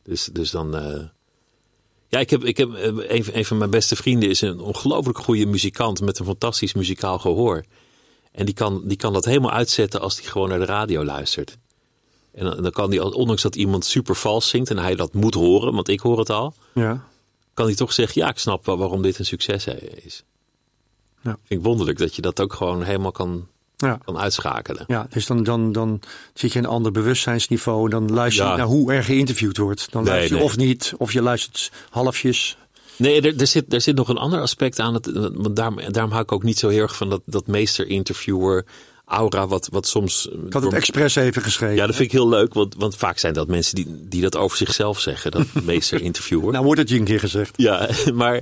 [0.04, 0.76] Dus, dus dan.
[0.78, 1.04] eh,
[2.08, 5.18] Ja, ik heb, ik heb eh, een, een van mijn beste vrienden is een ongelooflijk
[5.18, 7.64] goede muzikant met een fantastisch muzikaal gehoor.
[8.32, 11.58] En die kan, die kan dat helemaal uitzetten als hij gewoon naar de radio luistert.
[12.34, 15.34] En dan, dan kan hij, ondanks dat iemand super vals zingt en hij dat moet
[15.34, 17.08] horen, want ik hoor het al, Ja.
[17.54, 20.24] kan hij toch zeggen: Ja, ik snap waarom dit een succes is.
[21.24, 21.38] Ja.
[21.44, 23.48] Vind ik wonderlijk dat je dat ook gewoon helemaal kan,
[23.82, 23.98] Ja.
[24.06, 24.84] kan uitschakelen.
[24.88, 26.00] Ja, dus dan, dan, dan
[26.34, 27.90] zit je in een ander bewustzijnsniveau.
[27.90, 28.58] Dan luister je Ja.
[28.58, 29.88] naar hoe er geïnterviewd wordt.
[29.92, 30.52] Dan Nee, luister je nee.
[30.52, 32.58] of niet, of je luistert halfjes.
[32.96, 34.94] Nee, er, er, zit, er zit nog een ander aspect aan.
[34.94, 38.66] Het, want daarom, daarom hou ik ook niet zo heel erg van dat, dat meester-interviewer
[39.06, 40.28] aura, wat, wat soms.
[40.46, 41.76] Ik had het expres even geschreven.
[41.76, 44.38] ja, dat vind ik heel leuk, want, want vaak zijn dat mensen die, die dat
[44.38, 46.52] over zichzelf zeggen, dat meester-interviewer.
[46.52, 47.54] Nou wordt het je een keer gezegd.
[47.58, 48.42] Ja, maar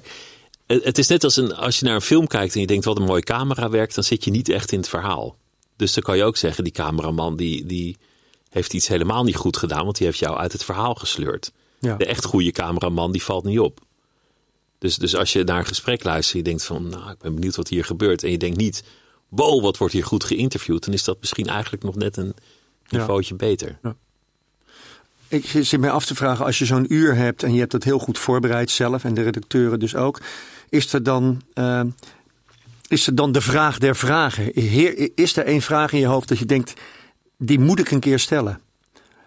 [0.67, 2.85] het het is net als een, als je naar een film kijkt en je denkt
[2.85, 5.35] wat een mooie camera werkt, dan zit je niet echt in het verhaal.
[5.79, 7.97] Dus dan kan je ook zeggen, die cameraman die, die
[8.49, 11.51] heeft iets helemaal niet goed gedaan, want die heeft jou uit het verhaal gesleurd.
[11.79, 11.95] Ja.
[11.95, 13.79] De echt goede cameraman die valt niet op.
[14.77, 17.55] Dus, dus als je naar een gesprek luistert, je denkt van, nou, ik ben benieuwd
[17.55, 18.23] wat hier gebeurt.
[18.23, 18.83] En je denkt niet,
[19.29, 20.85] wow, wat wordt hier goed geïnterviewd.
[20.85, 22.33] Dan is dat misschien eigenlijk nog net een
[22.89, 23.79] niveautje beter.
[25.27, 27.83] Ik zit mij af te vragen, als je zo'n uur hebt en je hebt het
[27.83, 30.21] heel goed voorbereid zelf en de redacteuren dus ook,
[30.69, 31.81] is er dan, eh,
[32.89, 34.51] is er dan de vraag der vragen?
[34.53, 36.73] Heer, is er één vraag in je hoofd dat je denkt,
[37.37, 38.61] die moet ik een keer stellen?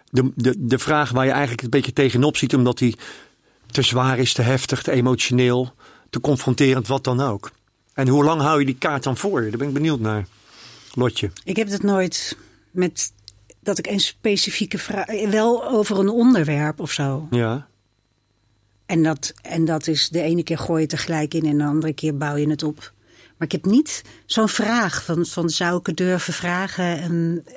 [0.09, 2.95] De, de, de vraag waar je eigenlijk een beetje tegenop ziet, omdat die
[3.71, 5.73] te zwaar is, te heftig, te emotioneel,
[6.09, 7.51] te confronterend, wat dan ook.
[7.93, 9.49] En hoe lang hou je die kaart dan voor je?
[9.49, 10.27] Daar ben ik benieuwd naar.
[10.93, 11.31] Lotje.
[11.43, 12.37] Ik heb het nooit
[12.71, 13.13] met
[13.59, 15.29] dat ik een specifieke vraag.
[15.29, 17.27] Wel over een onderwerp of zo.
[17.31, 17.67] Ja.
[18.85, 21.57] En dat, en dat is de ene keer gooi je het er gelijk in en
[21.57, 22.92] de andere keer bouw je het op.
[23.43, 27.01] Maar ik heb niet zo'n vraag van, van zou ik het durven vragen?
[27.01, 27.53] En, eh,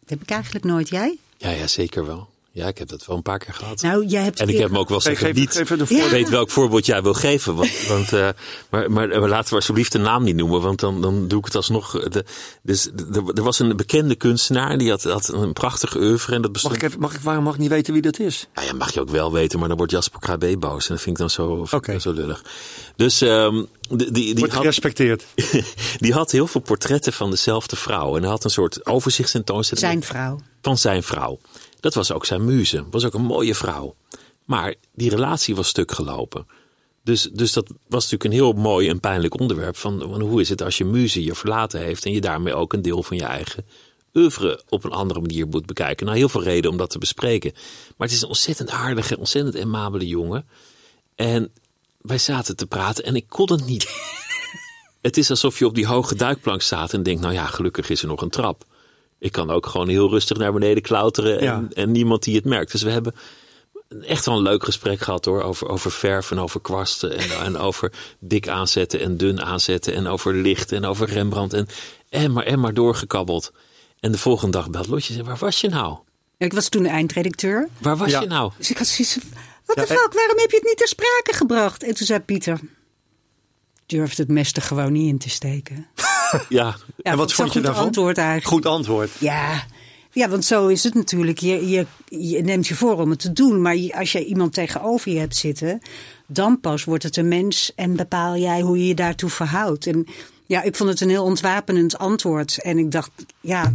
[0.00, 0.88] dat heb ik eigenlijk nooit.
[0.88, 1.18] Jij?
[1.36, 2.28] Ja, ja, zeker wel.
[2.60, 3.82] Ja, ik heb dat wel een paar keer gehad.
[3.82, 5.66] Nou, jij hebt En ik heb hem ook wel zeggen geef, niet.
[5.68, 6.08] geef Ja.
[6.08, 7.54] weet welk voorbeeld jij wil geven.
[7.54, 8.28] Want, want, eh,
[8.70, 11.44] maar, maar, maar laten we alsjeblieft de naam niet noemen, want dan, dan doe ik
[11.44, 12.08] het alsnog.
[12.08, 12.24] De,
[12.62, 16.34] dus de- er was een bekende kunstenaar die had, had een prachtig oeuvre.
[16.34, 16.74] En dat bestond.
[16.74, 18.46] Mag ik even, mag ik, waarom mag ik niet weten wie dat is?
[18.54, 20.88] Nou ja, mag je ook wel weten, maar dan wordt Jasper KB boos.
[20.88, 21.66] En dat vind ik dan zo,
[21.98, 22.44] zo lullig.
[22.96, 23.54] Dus ehm,
[23.88, 25.26] die, die, die, Wordt had, gerespecteerd.
[25.98, 28.16] die had heel veel portretten van dezelfde vrouw.
[28.16, 30.40] En hij had een soort overzichtstentoonstelling zijn vrouw.
[30.62, 31.38] van zijn vrouw.
[31.80, 32.84] Dat was ook zijn muze.
[32.90, 33.94] Was ook een mooie vrouw.
[34.44, 36.46] Maar die relatie was stuk gelopen.
[37.04, 39.76] Dus, dus dat was natuurlijk een heel mooi en pijnlijk onderwerp.
[39.76, 42.04] Van, van hoe is het als je muze je verlaten heeft.
[42.04, 43.64] en je daarmee ook een deel van je eigen
[44.14, 46.06] oeuvre op een andere manier moet bekijken.
[46.06, 47.52] Nou, heel veel reden om dat te bespreken.
[47.96, 50.48] Maar het is een ontzettend aardige, ontzettend aimabele jongen.
[51.14, 51.52] En
[52.00, 53.88] wij zaten te praten en ik kon het niet.
[55.00, 58.02] Het is alsof je op die hoge duikplank staat en denkt: nou ja, gelukkig is
[58.02, 58.64] er nog een trap.
[59.20, 61.64] Ik kan ook gewoon heel rustig naar beneden klauteren en, Ja.
[61.72, 62.72] en niemand die het merkt.
[62.72, 63.14] Dus we hebben
[64.00, 65.42] echt wel een leuk gesprek gehad hoor.
[65.42, 69.94] Over, over verf en over kwasten en, en over dik aanzetten en dun aanzetten.
[69.94, 71.54] En over licht en over Rembrandt.
[71.54, 71.66] En,
[72.08, 73.52] en maar en maar doorgekabbeld.
[74.00, 75.98] En de volgende dag belt Lotje en waar was je nou?
[76.38, 77.68] Ik was toen eindredacteur.
[77.78, 78.20] Waar was Ja.
[78.20, 78.52] je nou?
[78.56, 79.22] Dus ik had zoiets van,
[79.66, 81.82] wat de Ja, fuck, waarom heb je het niet ter sprake gebracht?
[81.82, 82.60] En toen zei Pieter,
[83.90, 85.86] durfde het mes er gewoon niet in te steken.
[86.48, 87.84] Ja, Ja, en wat vond je goed daarvan?
[87.84, 88.46] antwoord eigenlijk.
[88.46, 89.10] Goed antwoord.
[89.18, 89.64] Ja.
[90.12, 91.38] ja, want zo is het natuurlijk.
[91.38, 93.62] Je, je, je neemt je voor om het te doen.
[93.62, 95.80] Maar als je iemand tegenover je hebt zitten...
[96.26, 99.86] dan pas wordt het een mens en bepaal jij hoe je je daartoe verhoudt.
[99.86, 100.06] En
[100.46, 102.62] ja, ik vond het een heel ontwapenend antwoord.
[102.62, 103.74] En ik dacht, ja,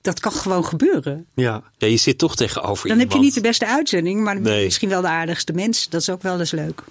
[0.00, 1.26] dat kan gewoon gebeuren.
[1.34, 1.62] Ja.
[1.76, 4.64] ja, je zit toch tegenover Dan heb je niet de beste uitzending, maar Nee.
[4.64, 5.88] misschien wel de aardigste mens.
[5.88, 6.82] Dat is ook wel eens leuk.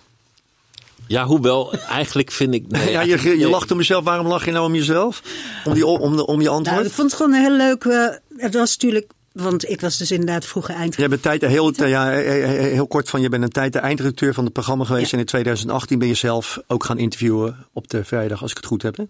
[1.08, 2.68] Ja, hoewel, eigenlijk vind ik...
[2.68, 3.50] Nee, Ja, je, je nee.
[3.50, 4.04] lacht om jezelf.
[4.04, 5.22] Waarom lach je nou om jezelf?
[5.66, 6.76] Om, die, om, de, om je antwoord?
[6.76, 7.84] Nou, ik vond het gewoon een heel leuk...
[7.84, 9.12] eh, het was natuurlijk...
[9.34, 10.96] Want ik was dus inderdaad vroeger eind.
[10.96, 14.44] Jij bent tijd, heel, ja, heel kort van, je bent een tijd de eindredacteur van
[14.44, 15.06] het programma geweest.
[15.06, 15.13] Ja.
[15.13, 18.66] En in 2018 ben je zelf ook gaan interviewen op de vrijdag, als ik het
[18.66, 18.98] goed heb.
[18.98, 19.04] Hè?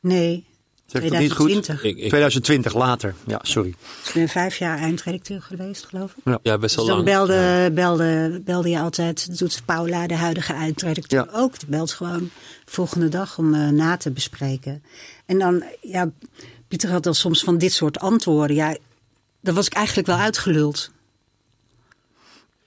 [0.00, 0.46] Nee,
[0.92, 1.46] Zeg ik dat niet goed?
[1.50, 1.84] 2020.
[1.84, 3.14] Ik, ik, 2020, later.
[3.26, 3.68] Ja, sorry.
[4.04, 6.38] Ik ben vijf jaar eindredacteur geweest, geloof ik.
[6.42, 7.06] ja, best Dus wel dan lang.
[7.26, 11.38] belde, belde, belde je altijd, dat doet Paula, de huidige eindredacteur Ja.
[11.38, 11.58] ook.
[11.58, 12.30] Die belt gewoon
[12.64, 14.82] volgende dag om eh, na te bespreken.
[15.26, 16.10] En dan, ja,
[16.68, 18.56] Pieter had dan soms van dit soort antwoorden.
[18.56, 18.76] Ja,
[19.40, 20.90] dan was ik eigenlijk wel uitgeluld.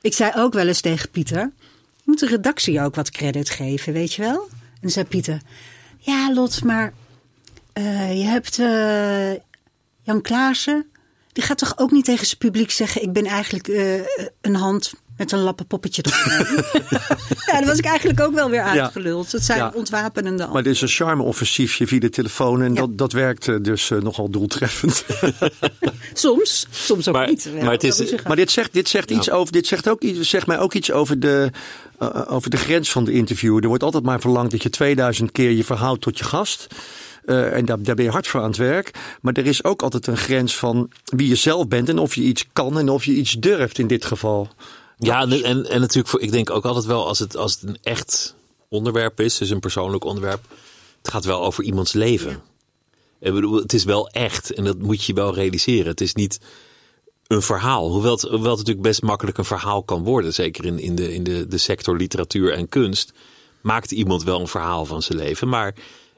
[0.01, 1.51] Ik zei ook wel eens tegen Pieter,
[1.95, 4.47] je moet de redactie ook wat credit geven, weet je wel?
[4.51, 5.41] En dan zei Pieter,
[5.97, 6.93] ja Lot, maar
[7.75, 9.31] eh, je hebt eh,
[10.01, 10.85] Jan Klaassen,
[11.33, 13.93] die gaat toch ook niet tegen zijn publiek zeggen: Ik ben eigenlijk eh,
[14.41, 16.03] een hand met een lappenpoppetje
[17.45, 19.31] ja, dan was ik eigenlijk ook wel weer uitgeluld.
[19.31, 19.71] Dat zijn Ja.
[19.75, 22.61] ontwapenende Maar dit is een charme-offensiefje via de telefoon.
[22.61, 22.79] En Ja.
[22.79, 25.05] dat, dat werkt dus nogal doeltreffend.
[26.13, 27.49] Soms, soms ook Maar- niet.
[27.61, 29.53] maar het is- maar dit zegt, dit zegt iets over.
[29.53, 31.51] Dit zegt, ook, iets- zegt mij ook iets over de,
[32.27, 33.57] over de grens van de interview.
[33.61, 36.67] Er wordt altijd maar verlangd dat je 2000 keer je verhoudt tot je gast.
[37.25, 38.91] Eh, en daar, daar ben je hard voor aan het werk.
[39.21, 41.89] Maar er is ook altijd een grens van wie je zelf bent.
[41.89, 44.49] En of je iets kan en of je iets durft in dit geval.
[44.97, 47.69] Ja, en, en, en natuurlijk, voor, ik denk ook altijd wel als het, als het
[47.69, 48.35] een echt
[48.69, 50.43] onderwerp is, dus een persoonlijk onderwerp,
[50.97, 52.41] het gaat wel over iemands leven.
[53.19, 55.87] Ik bedoel, het is wel echt en dat moet je wel realiseren.
[55.87, 56.39] Het is niet
[57.27, 60.79] een verhaal, hoewel het, hoewel het natuurlijk best makkelijk een verhaal kan worden, zeker in,
[60.79, 63.13] in, de, in de, de sector literatuur en kunst,
[63.61, 65.47] maakt iemand wel een verhaal van zijn leven.
[65.47, 65.73] Maar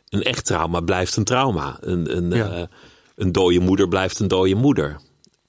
[0.10, 1.78] een echt trauma blijft een trauma.
[1.82, 2.50] Een, een, Ja.
[2.52, 2.64] eh,
[3.16, 5.00] een dode moeder blijft een dode moeder.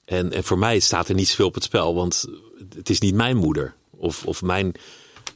[0.05, 2.25] En, en voor mij staat er niet zoveel op het spel, want
[2.75, 3.75] het is niet mijn moeder.
[3.89, 4.71] Of, of mijn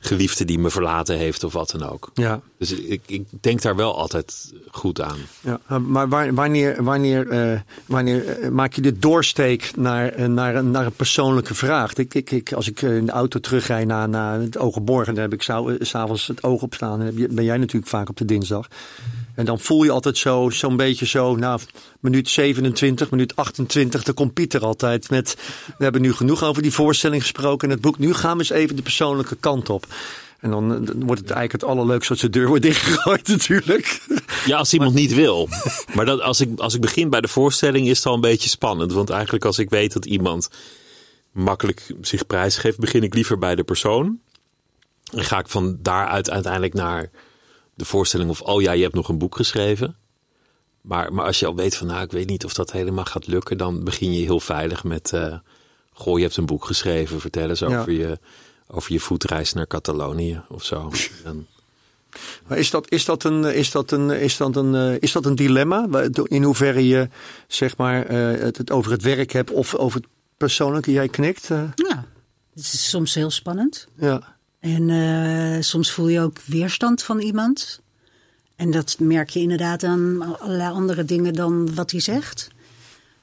[0.05, 2.09] geliefde die me verlaten heeft of wat dan ook.
[2.13, 2.41] Ja.
[2.57, 5.17] Dus ik, ik denk daar wel altijd goed aan.
[5.41, 10.71] Ja, maar wanneer, wanneer, eh, wanneer eh, maak je de doorsteek naar, eh, naar, een-
[10.71, 11.93] naar een persoonlijke vraag?
[11.93, 15.33] Ik, ik, ik, als ik in de auto terugrij naar, naar het Ogenborgen, dan heb
[15.33, 15.41] ik
[15.79, 16.99] s'avonds het oog op staan.
[16.99, 18.67] En heb je- ben jij natuurlijk vaak op de dinsdag.
[19.36, 21.60] En dan voel je altijd zo, zo'n beetje zo, nou,
[22.00, 25.38] minuut 27, minuut 28, dan komt Pieter altijd met,
[25.78, 27.98] we hebben nu genoeg over die voorstelling gesproken en het boek.
[27.98, 29.88] Nu gaan we eens even de persoonlijke kant op.
[30.39, 34.02] En dan, eh, wordt het eigenlijk het allerleukste als de deur wordt dichtgegooid natuurlijk.
[34.46, 35.50] Ja, als iemand niet wil.
[35.93, 38.50] Maar dat, als, ik, als ik begin bij de voorstelling is het al een beetje
[38.50, 38.93] spannend.
[38.93, 40.50] Want eigenlijk als ik weet dat iemand
[41.32, 44.19] makkelijk zich prijsgeeft, begin ik liever bij de persoon.
[45.12, 47.10] En ga ik van daaruit uiteindelijk naar
[47.75, 49.95] de voorstelling of, oh ja, je hebt nog een boek geschreven.
[50.81, 53.27] Maar, maar als je al weet van, nou, ik weet niet of dat helemaal gaat
[53.27, 55.36] lukken, dan begin je heel veilig met, eh
[55.93, 57.79] goh, je hebt een boek geschreven, vertel eens Ja.
[57.79, 58.19] over, je,
[58.67, 60.91] over je voetreis naar Catalonië of zo.
[61.23, 61.47] En,
[62.47, 65.25] Maar is dat, is dat, een, is dat, een, is dat, een, eh, is dat
[65.25, 65.88] een dilemma?
[66.23, 67.09] In hoeverre je
[67.47, 70.91] zeg maar, eh, het, het over het werk hebt of over het persoonlijke?
[70.91, 71.47] Jij knikt.
[71.47, 72.05] Ja,
[72.55, 73.88] het is soms heel spannend.
[73.95, 74.36] ja.
[74.63, 77.82] En eh, soms voel je ook weerstand van iemand.
[78.56, 82.47] En dat merk je inderdaad aan allerlei andere dingen dan wat hij zegt.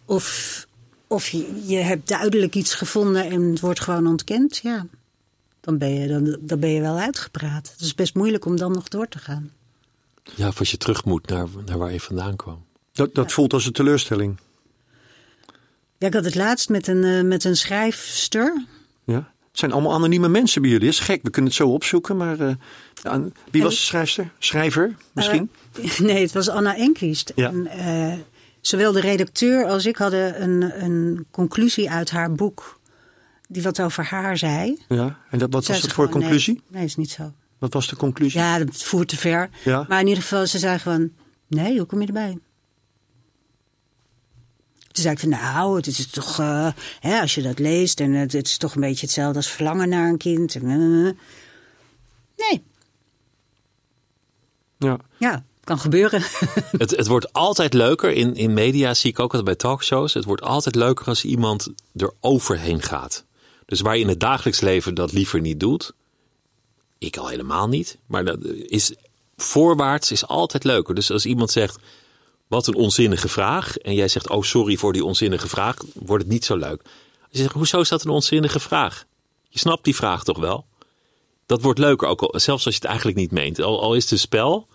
[0.04, 0.66] Of,
[1.06, 4.56] of je, je hebt duidelijk iets gevonden en het wordt gewoon ontkend.
[4.56, 4.86] Ja,
[5.60, 7.70] dan ben je, dan, dan ben je wel uitgepraat.
[7.72, 9.50] Het is best moeilijk om dan nog door te gaan.
[10.36, 12.64] ja, of als je terug moet naar, naar waar je vandaan kwam.
[12.92, 14.38] Dat, dat voelt als een teleurstelling.
[15.98, 18.64] Ja, ik had het laatst met een, eh, met een schrijfster.
[19.04, 19.32] Ja?
[19.50, 20.86] Het zijn allemaal anonieme mensen bij jullie.
[20.86, 22.16] Dat is gek, we kunnen het zo opzoeken.
[22.16, 22.54] Maar eh,
[23.02, 24.30] aan- wie was de schrijfster?
[24.38, 25.50] Schrijver misschien?
[25.82, 27.32] Eh, nee, het was Anna Enquist.
[27.34, 27.48] Ja.
[27.48, 28.18] En, eh,
[28.60, 32.78] zowel de redacteur als ik hadden een, een conclusie uit haar boek.
[33.48, 34.78] Die wat over haar zei.
[34.88, 35.18] ja.
[35.30, 36.54] En dat, wat Zei was dat voor gewoon, conclusie?
[36.54, 37.32] Nee, nee, is niet zo.
[37.58, 38.40] Wat was de conclusie?
[38.40, 39.50] Ja, dat voert te ver.
[39.64, 39.84] Ja.
[39.88, 41.10] Maar in ieder geval, ze zei gewoon...
[41.48, 42.38] Nee, hoe kom je erbij?
[44.92, 46.38] Toen zei ik van, nou, het is toch...
[46.38, 46.68] eh,
[47.00, 49.88] hè, als je dat leest en het, het is toch een beetje hetzelfde als verlangen
[49.88, 50.54] naar een kind.
[50.54, 52.62] En, eh, nee,
[54.78, 54.98] Ja.
[55.18, 56.22] ja, kan gebeuren.
[56.78, 58.12] Het, het wordt altijd leuker.
[58.12, 60.14] In, in media zie ik ook altijd bij talkshows.
[60.14, 63.24] Het wordt altijd leuker als iemand er overheen gaat.
[63.66, 65.92] Dus waar je in het dagelijks leven dat liever niet doet.
[66.98, 67.98] Ik al helemaal niet.
[68.06, 68.94] Maar dat is
[69.36, 70.94] voorwaarts is altijd leuker.
[70.94, 71.78] Dus als iemand zegt.
[72.50, 73.76] Wat een onzinnige vraag.
[73.76, 75.76] En jij zegt, oh sorry voor die onzinnige vraag.
[75.94, 76.82] Wordt het niet zo leuk.
[77.30, 79.04] Je zegt, hoezo is dat een onzinnige vraag?
[79.48, 80.64] Je snapt die vraag toch wel?
[81.46, 83.60] Dat wordt leuker, ook al, zelfs als je het eigenlijk niet meent.
[83.60, 84.66] Al, al is het een spel.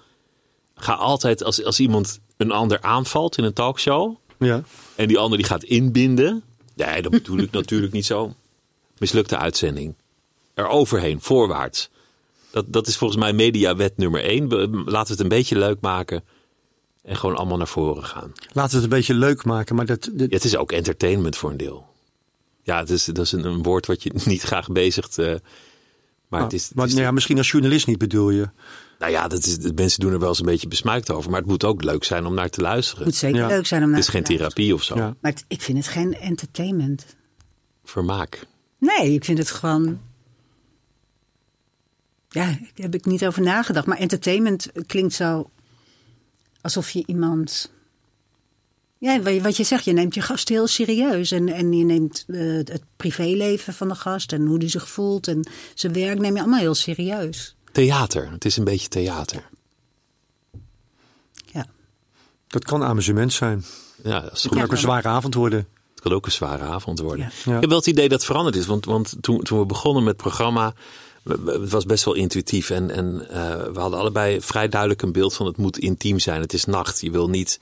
[0.76, 4.16] Ga altijd, als, als iemand een ander aanvalt in een talkshow.
[4.40, 4.64] Ja.
[4.96, 6.44] En die ander die gaat inbinden.
[6.74, 8.34] Nee, dat bedoel ik natuurlijk niet zo.
[8.98, 9.96] Mislukte uitzending.
[10.54, 11.90] Er overheen, voorwaarts.
[12.52, 14.48] Dat, dat is volgens mij mediawet nummer één.
[14.86, 16.24] Laten we het een beetje leuk maken.
[17.06, 18.32] En gewoon allemaal naar voren gaan.
[18.52, 19.76] Laten we het een beetje leuk maken.
[19.76, 21.86] Maar dat, dat- Ja, het is ook entertainment voor een deel.
[22.64, 25.18] Ja, het is, dat is een, een woord wat je niet graag bezigt.
[25.18, 25.36] eh
[26.28, 28.50] maar het is, het maar, is- nou ja, misschien als journalist niet bedoel je.
[29.00, 31.32] nou ja, dat is, mensen doen er wel eens een beetje besmuikt over.
[31.32, 32.98] Maar het moet ook leuk zijn om naar te luisteren.
[33.04, 33.48] Het moet zeker Ja.
[33.48, 34.54] leuk zijn om naar Het is te geen luisteren.
[34.56, 34.96] therapie of zo.
[34.96, 35.16] Ja.
[35.22, 37.06] Maar het- ik vind het geen entertainment.
[37.84, 38.48] Vermaak.
[38.80, 40.00] Nee, ik vind het gewoon.
[42.30, 43.86] Ja, daar heb ik niet over nagedacht.
[43.86, 45.50] Maar entertainment klinkt zo
[46.66, 47.72] alsof je iemand.
[48.98, 51.32] Ja, wat je- wat je zegt, je neemt je gast heel serieus.
[51.32, 55.28] En, en je neemt eh, het privéleven van de gast en hoe die zich voelt.
[55.28, 57.56] En zijn werk neem je allemaal heel serieus.
[57.72, 58.32] Theater.
[58.32, 59.50] Het is een beetje theater.
[61.46, 61.66] Ja.
[62.48, 63.66] Dat kan amusement zijn.
[64.04, 65.68] Ja, dat is Het kan ook een zware avond worden.
[65.92, 67.26] Het kan ook een zware avond worden.
[67.26, 67.32] Ja.
[67.46, 67.56] Ja.
[67.56, 68.66] Ik heb wel het idee dat het veranderd is.
[68.66, 70.74] Want, want toen, toen we begonnen met het programma,
[71.30, 72.70] het was best wel intuïtief.
[72.70, 76.42] En, en eh, we hadden allebei vrij duidelijk een beeld van het moet intiem zijn.
[76.42, 77.02] Het is nacht.
[77.02, 77.60] Je wil niet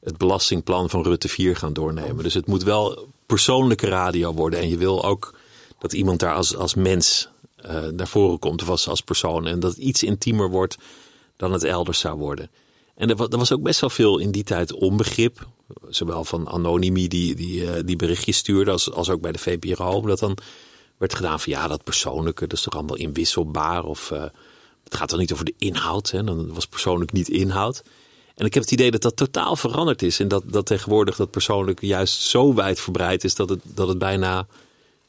[0.00, 2.22] het belastingplan van Rutte 4 gaan doornemen.
[2.22, 4.60] Dus het moet wel persoonlijke radio worden.
[4.60, 5.34] En je wil ook
[5.78, 8.62] dat iemand daar als, als mens eh, naar voren komt.
[8.62, 9.46] Of als, persoon.
[9.46, 10.76] En dat het iets intiemer wordt
[11.36, 12.50] dan het elders zou worden.
[12.94, 15.46] En er, wa- was ook best wel veel in die tijd onbegrip.
[15.88, 20.00] Zowel van Anonymie die, die, eh, die berichtjes stuurde als, als ook bij de VPRO.
[20.00, 20.36] Dat dan
[21.02, 23.84] werd gedaan van ja, dat persoonlijke, dat is toch allemaal inwisselbaar.
[23.84, 24.22] Of eh,
[24.84, 26.10] het gaat dan niet over de inhoud.
[26.10, 26.24] Hè?
[26.24, 27.82] Dan was persoonlijk niet inhoud.
[28.34, 30.20] En ik heb het idee dat dat totaal veranderd is.
[30.20, 34.46] En dat, dat tegenwoordig dat persoonlijk juist zo wijdverbreid is dat het, dat het bijna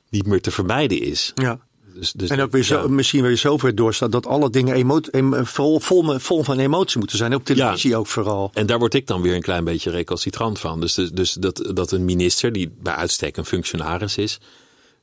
[0.10, 1.32] niet meer te vermijden is.
[1.36, 1.60] Ja.
[1.93, 2.88] Dus, dus, En ook weer zo, ja.
[2.88, 5.01] misschien weer zo ver doorstaat dat alle dingen
[5.45, 7.36] vol, vol, vol van emotie moeten zijn.
[7.36, 8.51] Op televisie ook vooral.
[8.53, 10.79] En daar word ik dan weer een klein beetje recalcitrant van.
[10.79, 14.39] Dus, dus, dus dat, dat een minister, die bij uitstek een functionaris is,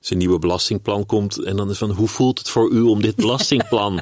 [0.01, 1.39] zijn nieuwe belastingplan komt.
[1.43, 4.01] En dan is van, hoe voelt het voor u om dit belastingplan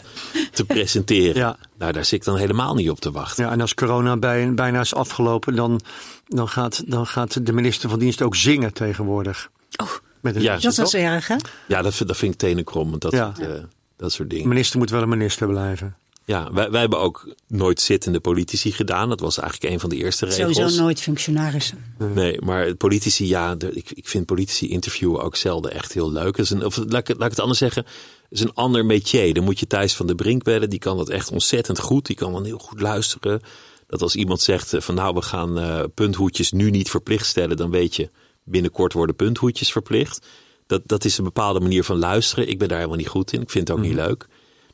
[0.52, 1.34] te presenteren?
[1.36, 1.56] Ja.
[1.78, 3.44] Nou, daar zit ik dan helemaal niet op te wachten.
[3.44, 5.80] Ja, en als corona bij, bijna is afgelopen, dan,
[6.26, 9.50] dan, gaat, dan gaat de minister van Dienst ook zingen tegenwoordig.
[9.82, 9.88] Oh,
[10.20, 10.92] Met een Ja, dat toch?
[10.92, 11.36] erg, hè?
[11.68, 13.02] Ja, dat, vind- dat vind ik tenenkrommend.
[13.02, 13.32] Dat, Ja.
[13.40, 13.48] eh,
[13.96, 14.48] dat soort De dingen.
[14.50, 15.96] minister moet wel een minister blijven.
[16.28, 19.08] Ja, wij, wij hebben ook nooit zittende politici gedaan.
[19.08, 20.56] Dat was eigenlijk een van de eerste regels.
[20.56, 21.84] Sowieso nooit functionarissen.
[22.14, 26.36] Nee, maar politici, ja, ik, ik vind politici interviewen ook zelden echt heel leuk.
[26.36, 28.54] Het is een, of laat, ik, het- laat ik het anders zeggen, het is een
[28.54, 29.34] ander métier.
[29.34, 32.06] Dan moet je Thijs van de Brink bellen, die kan dat echt ontzettend goed.
[32.06, 33.40] Die kan dan heel goed luisteren.
[33.86, 37.56] Dat als iemand zegt eh, van nou, we gaan eh, punthoedjes nu niet verplicht stellen,
[37.56, 38.10] dan weet je,
[38.44, 40.26] binnenkort worden punthoedjes verplicht.
[40.66, 42.48] Dat, dat is een bepaalde manier van luisteren.
[42.48, 43.40] Ik ben daar helemaal niet goed in.
[43.42, 44.26] Ik vind het ook niet leuk.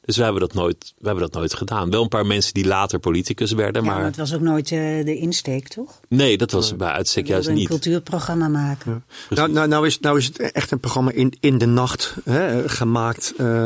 [0.04, 1.90] Dus wij hebben, dat nooit, we hebben dat nooit gedaan.
[1.90, 4.72] Wel een paar mensen die later politicus werden, Ja, maar maar het was ook nooit
[4.72, 6.00] eh, de insteek, toch?
[6.08, 7.80] nee, dat was bij uitstek We juist wilden een niet.
[7.82, 9.04] cultuurprogramma maken.
[9.30, 12.68] Nou, nou, nou, is, nou is het echt een programma in, in de nacht hè,
[12.68, 13.32] gemaakt.
[13.36, 13.64] Eh,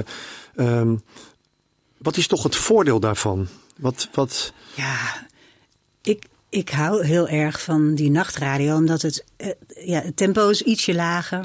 [0.56, 0.94] ehm,
[1.98, 3.46] wat is toch het voordeel daarvan?
[3.76, 5.26] Wat, wat, Ja,
[6.02, 9.48] ik, ik hou heel erg van die nachtradio, omdat het, eh,
[9.84, 11.44] ja, het tempo is ietsje lager,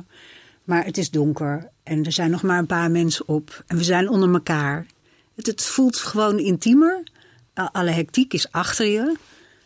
[0.64, 3.84] maar het is donker en er zijn nog maar een paar mensen op en we
[3.84, 4.86] zijn onder elkaar.
[5.36, 7.04] Het, het voelt gewoon intiemer.
[7.54, 9.16] Alle hectiek is achter je.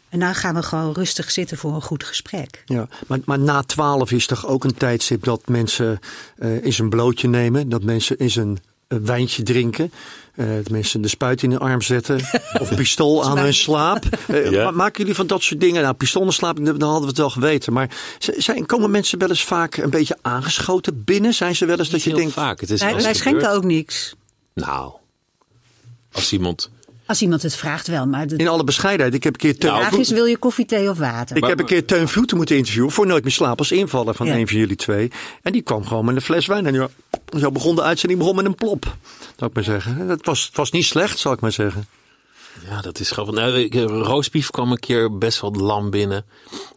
[0.10, 2.64] En dan gaan we gewoon rustig zitten voor een goed gesprek.
[2.66, 2.88] ja.
[3.08, 6.00] Maar, maar na twaalf is toch ook een tijdstip dat mensen
[6.38, 7.70] eh eens een blootje nemen.
[7.70, 9.92] Dat mensen eens een, een wijntje drinken.
[10.36, 12.16] eh, dat mensen de spuit in de arm zetten.
[12.62, 14.06] of een pistool aan hun slaap.
[14.28, 14.64] Eh, Ja.
[14.64, 15.82] ma- Maken jullie van dat soort dingen?
[15.82, 17.74] Nou, pistool aan slaap, dan hadden we het wel geweten.
[17.74, 17.90] Maar
[18.38, 21.34] zijn, komen mensen wel eens vaak een beetje aangeschoten binnen?
[21.34, 22.34] Zijn ze wel eens dat je Heel denkt...
[22.34, 22.60] vaak.
[22.60, 24.16] Het is Wij, schenken ook niks.
[24.54, 24.92] Nou,
[26.12, 26.70] als iemand.
[27.08, 29.72] Als iemand het vraagt wel, maar de In alle bescheidenheid, ik heb een keer Teun,
[29.72, 31.38] Nou, vraag is, wil je koffie, thee of water?
[31.38, 34.26] ik heb een keer Teun Voeten moeten interviewen voor Nooit meer slapen als invaller van
[34.26, 34.36] Ja.
[34.36, 35.12] een van jullie twee.
[35.42, 36.66] En die kwam gewoon met een fles wijn.
[36.66, 36.88] En ja,
[37.40, 38.96] zo begon de uitzending begon met een plop,
[39.36, 39.98] zou ik maar zeggen.
[39.98, 41.88] Het was, het was niet slecht, zal ik maar zeggen.
[42.66, 43.36] Ja, dat is grappig.
[43.36, 46.26] Nou, ik, Roosbief kwam een keer best wel lam binnen.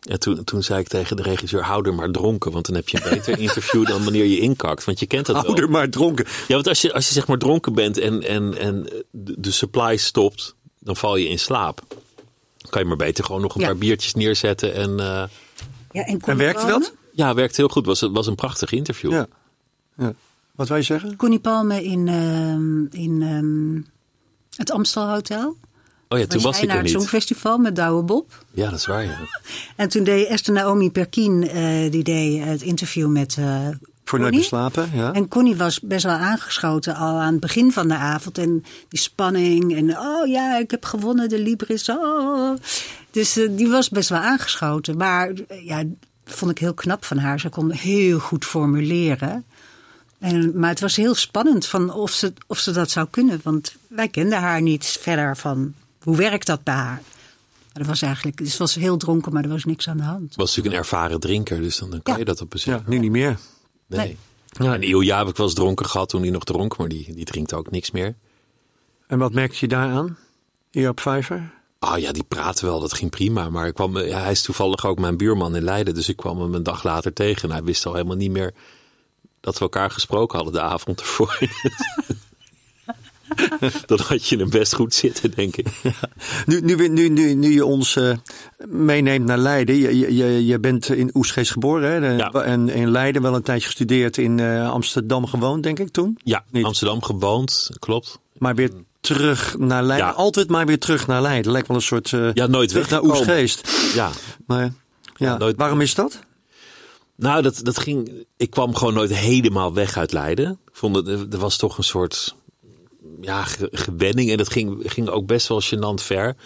[0.02, 2.52] En toen, toen zei ik tegen de regisseur: hou er maar dronken.
[2.52, 4.84] Want dan heb je een beter interview dan wanneer je inkakt.
[4.84, 5.56] Want je kent dat Hou wel.
[5.62, 6.24] er maar dronken.
[6.48, 9.96] Ja, want als je, als je zeg maar dronken bent en, en, en de, supply
[9.96, 11.82] stopt, dan val je in slaap.
[12.68, 13.66] Kan je maar beter gewoon nog een Ja.
[13.66, 14.74] paar biertjes neerzetten.
[14.74, 15.22] En uh,
[15.92, 16.92] Ja, en, En werkte dat?
[17.12, 17.86] ja, werkt heel goed.
[17.86, 19.10] Was, was een prachtig interview.
[19.12, 19.26] Ja.
[19.96, 20.12] ja.
[20.54, 21.16] Wat wij zeggen?
[21.16, 23.92] Connie Palme in, ehm, in ehm,
[24.56, 25.56] het Amstel Hotel.
[26.12, 27.00] Oh ja, toen was ik naar er het niet.
[27.00, 28.44] Songfestival met Douwe Bob.
[28.50, 29.04] Ja, dat is waar.
[29.04, 29.18] Ja.
[29.76, 33.68] En toen deed Esther Naomi Perkin, eh, die deed het interview met eh
[34.04, 35.12] Voor nooit slapen, ja.
[35.12, 38.38] En Connie was best wel aangeschoten al aan het begin van de avond.
[38.38, 39.76] En die spanning.
[39.76, 41.88] En oh ja, ik heb gewonnen, de Libris.
[41.88, 42.56] Oh.
[43.10, 44.96] Dus eh, die was best wel aangeschoten.
[44.96, 45.82] Maar eh, ja,
[46.24, 47.40] dat vond ik heel knap van haar.
[47.40, 49.44] Ze kon heel goed formuleren.
[50.18, 53.40] En, maar het was heel spannend van of ze, of ze dat zou kunnen.
[53.42, 57.02] Want wij kenden haar niet verder van hoe werkt dat bij haar.
[57.72, 60.34] Maar dat was eigenlijk, dus was heel dronken, maar er was niks aan de hand.
[60.36, 62.18] Was natuurlijk een ervaren drinker, dus dan, dan kan Ja.
[62.18, 63.38] je dat op een Ja, nu niet meer.
[63.86, 64.00] Nee.
[64.00, 64.16] Nee.
[64.68, 67.14] Ja, en Ilja heb ik wel eens dronken gehad toen hij nog dronk, maar die,
[67.14, 68.14] die drinkt ook niks meer.
[69.06, 70.16] En wat merkte je daaraan?
[70.70, 71.52] Hier op Vijver?
[71.78, 73.50] Ah ja, die praten wel, dat ging prima.
[73.50, 76.40] Maar ik kwam, ja, hij is toevallig ook mijn buurman in Leiden, dus ik kwam
[76.40, 77.48] hem een dag later tegen.
[77.48, 78.54] En hij wist al helemaal niet meer
[79.40, 81.38] dat we elkaar gesproken hadden de avond ervoor.
[83.86, 85.66] Dan had je hem best goed zitten, denk ik.
[86.46, 88.12] Nu, nu, nu, nu, nu je ons eh,
[88.68, 89.76] meeneemt naar Leiden.
[89.76, 92.00] Je, je- je, bent in Oesgeest geboren hè?
[92.00, 92.30] De- Ja.
[92.30, 94.18] en in Leiden wel een tijdje gestudeerd.
[94.18, 96.18] In eh, Amsterdam gewoond, denk ik toen.
[96.24, 96.64] Ja, Niet.
[96.64, 98.18] Amsterdam gewoond, klopt.
[98.38, 100.08] Maar weer terug naar Leiden.
[100.08, 100.14] Ja.
[100.14, 101.52] Altijd maar weer terug naar Leiden.
[101.52, 103.02] Lijkt wel een soort eh, Ja, nooit terug naar.
[103.02, 103.70] Oesgeest.
[103.94, 104.10] Ja,
[104.46, 104.72] Maar,
[105.16, 106.18] ja, nooit- waarom is dat?
[107.16, 108.10] Nou, dat, dat ging.
[108.36, 110.50] Ik kwam gewoon nooit helemaal weg uit Leiden.
[110.50, 112.36] Ik vond het, er was toch een soort
[113.20, 114.30] ja, ge- gewenning.
[114.30, 116.36] En dat ging, ging ook best wel gênant ver.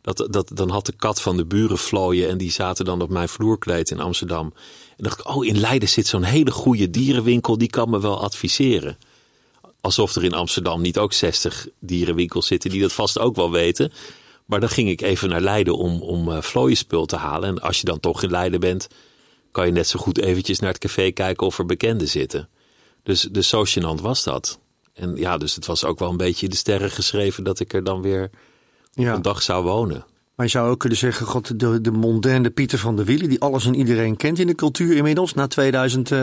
[0.00, 2.28] Dat, dat, dan had de kat van de buren vlooien.
[2.28, 4.52] En die zaten dan op mijn vloerkleed in Amsterdam.
[4.96, 7.58] En dacht ik, oh, in Leiden zit zo'n hele goede dierenwinkel.
[7.58, 8.98] Die kan me wel adviseren.
[9.80, 12.70] Alsof er in Amsterdam niet ook 60 dierenwinkels zitten.
[12.70, 13.92] Die dat vast ook wel weten.
[14.46, 17.48] Maar dan ging ik even naar Leiden om, om eh, vlooienspul te halen.
[17.48, 18.88] En als je dan toch in Leiden bent
[19.50, 22.48] kan je net zo goed eventjes naar het café kijken of er bekenden zitten.
[23.02, 24.58] Dus, dus zo gênant was dat.
[24.94, 27.84] En ja, dus het was ook wel een beetje de sterren geschreven dat ik er
[27.84, 28.30] dan weer
[28.92, 29.14] Ja.
[29.14, 30.04] een dag zou wonen.
[30.34, 33.40] Maar je zou ook kunnen zeggen, god, de, de mondaine Pieter van der Wielen, die
[33.40, 36.18] alles en iedereen kent in de cultuur inmiddels, na 2000, eh,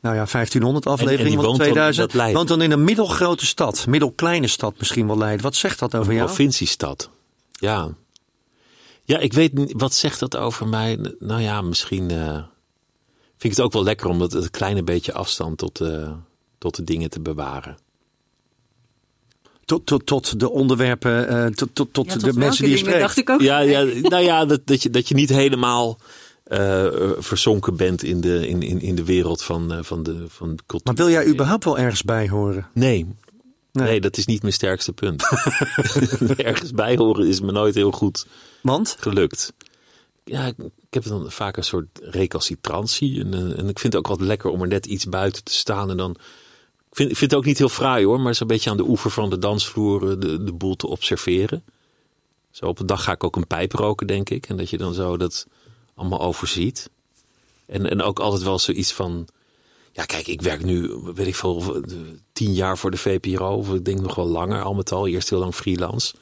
[0.00, 2.06] nou ja, 1500 afleveringen van woont dan in 2000.
[2.06, 2.36] dat Leiden.
[2.36, 5.42] woont dan in een middelgrote stad, middelkleine stad misschien wel Leiden.
[5.42, 6.26] Wat zegt dat over Een jou?
[6.26, 7.10] provinciestad.
[7.52, 7.88] Ja.
[9.04, 11.14] Ja, ik weet niet, wat zegt dat over mij?
[11.18, 12.46] Nou ja, misschien eh, vind
[13.38, 16.12] ik het ook wel lekker om dat een kleine beetje afstand tot, eh,
[16.58, 17.76] tot de dingen te bewaren.
[19.68, 22.78] Tot, tot, tot de onderwerpen, eh, tot, tot, tot Ja, tot de mensen die je
[22.78, 23.00] spreekt.
[23.00, 23.40] dacht ik ook.
[23.40, 25.98] Ja, ja nou ja, dat, dat, je, dat je niet helemaal
[26.44, 26.86] eh,
[27.18, 30.62] verzonken bent in de, in, in, in de wereld van, eh, van, de, van de
[30.66, 30.94] cultuur.
[30.94, 32.66] Maar wil jij überhaupt wel ergens bij horen?
[32.74, 33.06] Nee.
[33.72, 33.86] Nee.
[33.86, 34.00] nee.
[34.00, 35.22] dat is niet mijn sterkste punt.
[36.36, 38.26] Ergens bij horen is me nooit heel goed
[38.62, 38.96] Want?
[39.00, 39.52] gelukt.
[40.24, 43.20] Ja, ik, ik heb dan vaak een soort recalcitrantie.
[43.20, 45.90] En, en ik vind het ook wat lekker om er net iets buiten te staan.
[45.90, 46.16] En dan,
[46.98, 49.30] vind, vind het ook niet heel fraai hoor, maar zo'n beetje aan de oever van
[49.30, 51.64] de dansvloer eh, de, de boel te observeren.
[52.50, 54.48] Zo op een dag ga ik ook een pijp roken, denk ik.
[54.48, 55.46] En dat je dan zo dat
[55.94, 56.90] allemaal overziet.
[57.66, 59.28] En, en ook altijd wel zoiets van...
[59.92, 61.94] Ja, kijk, ik werk nu, weet ik veel, eh,
[62.32, 63.56] tien jaar voor de VPRO.
[63.56, 65.06] Of ik denk nog wel langer, al met al.
[65.06, 66.14] Eerst heel lang freelance.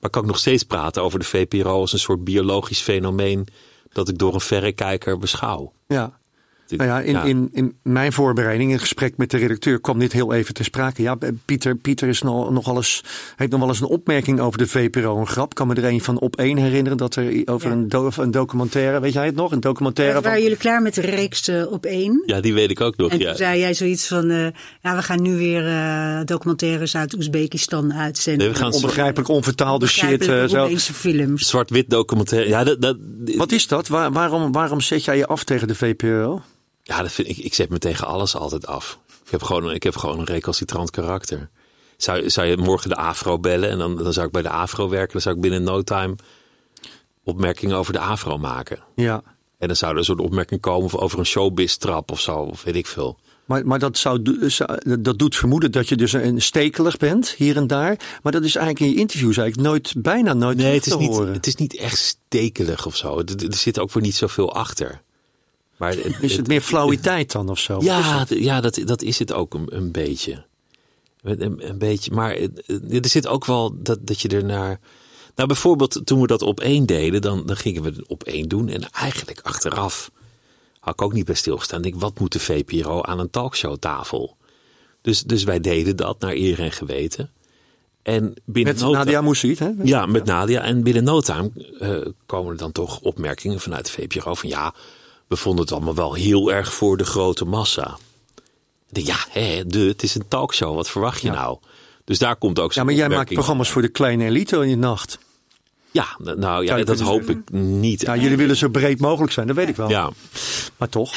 [0.00, 3.46] Maar kan ik nog steeds praten over de VPRO als een soort biologisch fenomeen...
[3.92, 5.72] dat ik door een verrekijker beschouw.
[5.86, 6.18] Ja.
[6.66, 7.22] Dit- Nou ja, in, ja.
[7.22, 11.02] In, in mijn voorbereiding, in gesprek met de redacteur, kwam dit heel even ter sprake.
[11.02, 13.02] Ja, Pieter, Pieter is nog, nog eens,
[13.36, 15.18] heeft nog wel eens een opmerking over de VPRO.
[15.18, 15.48] Een grap.
[15.50, 17.74] Ik kan me er een van op één herinneren dat er over Ja.
[17.76, 19.52] een, do- een documentaire, weet jij het nog?
[19.52, 20.42] Een documentaire Waren van.
[20.42, 22.22] jullie klaar met de reeks eh, op één?
[22.26, 23.10] Ja, die weet ik ook nog.
[23.10, 23.26] En ja.
[23.28, 24.46] toen zei jij zoiets van, eh,
[24.82, 28.44] ja, we gaan nu weer eh, documentaires uit Oezbekistan uitzenden.
[28.46, 30.02] Nee, we gaan Onbegrijpelijk onvertaalde shit.
[30.10, 30.92] eh, Begrijpelijke zo.
[30.92, 31.48] Films.
[31.48, 32.48] Zwart-wit documentaire.
[32.48, 32.96] Ja, dat, dat,
[33.36, 33.88] Wat is dat?
[33.88, 36.42] Waar, waarom, waarom zet jij je af tegen de VPRO?
[36.84, 38.98] Ja dat vind ik, ik zet me tegen alles altijd af.
[39.24, 41.50] Ik heb gewoon, ik heb gewoon een recalcitrant karakter.
[41.96, 44.88] Zou, zou je morgen de AFRO bellen en dan, dan zou ik bij de AFRO
[44.88, 45.12] werken.
[45.12, 46.14] Dan zou ik binnen no time
[47.22, 48.78] opmerkingen over de AFRO maken.
[48.94, 49.22] Ja.
[49.58, 52.76] En dan zou er een soort opmerking komen over een showbiz-trap of zo, of weet
[52.76, 53.18] ik veel.
[53.44, 54.22] Maar, maar dat, zou,
[55.00, 58.18] dat doet vermoeden dat je dus een stekelig bent, hier en daar.
[58.22, 60.98] Maar dat is eigenlijk in je interviews eigenlijk nooit, bijna nooit Nee, het is, te
[60.98, 61.32] niet, horen.
[61.32, 63.18] het is niet echt stekelig of zo.
[63.18, 65.02] Er, er zit ook weer niet zoveel achter.
[65.84, 67.78] Maar het, Is het meer flauwiteit dan of zo?
[67.80, 68.28] Ja, het?
[68.28, 70.44] d- ja dat, dat is het ook een, een beetje.
[71.22, 72.10] Een, een beetje.
[72.10, 72.36] Maar
[72.90, 74.80] er zit ook wel dat, dat je er naar.
[75.34, 78.48] Nou, bijvoorbeeld toen we dat op één deden, dan, dan gingen we het op één
[78.48, 78.68] doen.
[78.68, 80.10] En eigenlijk achteraf
[80.80, 81.78] had ik ook niet bij stilgestaan.
[81.78, 84.36] Ik denk, wat moet de VPRO aan een talkshowtafel?
[85.02, 87.30] Dus, dus wij deden dat naar eer en geweten.
[88.02, 89.70] En binnen Met no Nadia Moussaïd, hè?
[89.82, 90.62] Ja, met Nadia.
[90.62, 94.74] En binnen no time eh, komen er dan toch opmerkingen vanuit de VPRO van ja,
[95.34, 97.98] we vonden het allemaal wel heel erg voor de grote massa.
[98.88, 100.74] Denk, ja, hè, de, het is een talkshow.
[100.74, 101.34] Wat verwacht je Ja.
[101.34, 101.58] nou?
[102.04, 104.76] Dus daar komt ook Ja, maar jij maakt programma's voor de kleine elite in de
[104.76, 105.18] nacht.
[105.90, 108.00] Ja, nou ja, je dat hoop ik niet.
[108.00, 109.88] Ja, jullie willen zo breed mogelijk zijn, dat weet ik wel.
[109.88, 110.10] Ja,
[110.76, 111.14] Maar toch.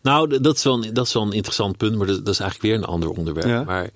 [0.00, 2.40] nou, dat is, wel een, dat is wel een interessant punt, maar dat, dat is
[2.40, 3.48] eigenlijk weer een ander onderwerp.
[3.48, 3.62] Ja.
[3.64, 3.90] Maar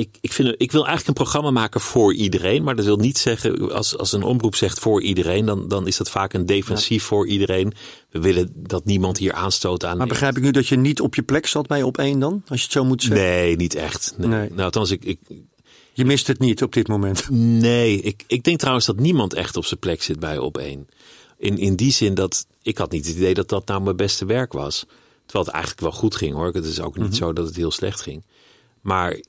[0.00, 3.18] ik, ik, vind, ik wil eigenlijk een programma maken voor iedereen, maar dat wil niet
[3.18, 7.02] zeggen, als, als een omroep zegt voor iedereen, dan, dan is dat vaak een defensief
[7.02, 7.72] voor iedereen.
[8.10, 9.96] We willen dat niemand hier aanstoot aan.
[9.96, 12.42] Maar begrijp ik nu dat je niet op je plek zat bij op één dan?
[12.46, 13.26] Als je het zo moet zeggen.
[13.26, 14.14] Nee, niet echt.
[14.16, 14.28] Nee.
[14.28, 14.48] Nee.
[14.48, 15.18] Nou, althans, ik, ik,
[15.92, 17.30] Je mist het niet op dit moment.
[17.30, 20.88] Nee, ik, ik denk trouwens dat niemand echt op zijn plek zit bij op één.
[21.38, 24.24] In, in die zin dat ik had niet het idee dat dat nou mijn beste
[24.24, 24.84] werk was.
[25.24, 26.52] Terwijl het eigenlijk wel goed ging hoor.
[26.52, 28.22] Het is ook niet zo dat het heel slecht ging.
[28.80, 29.20] Maar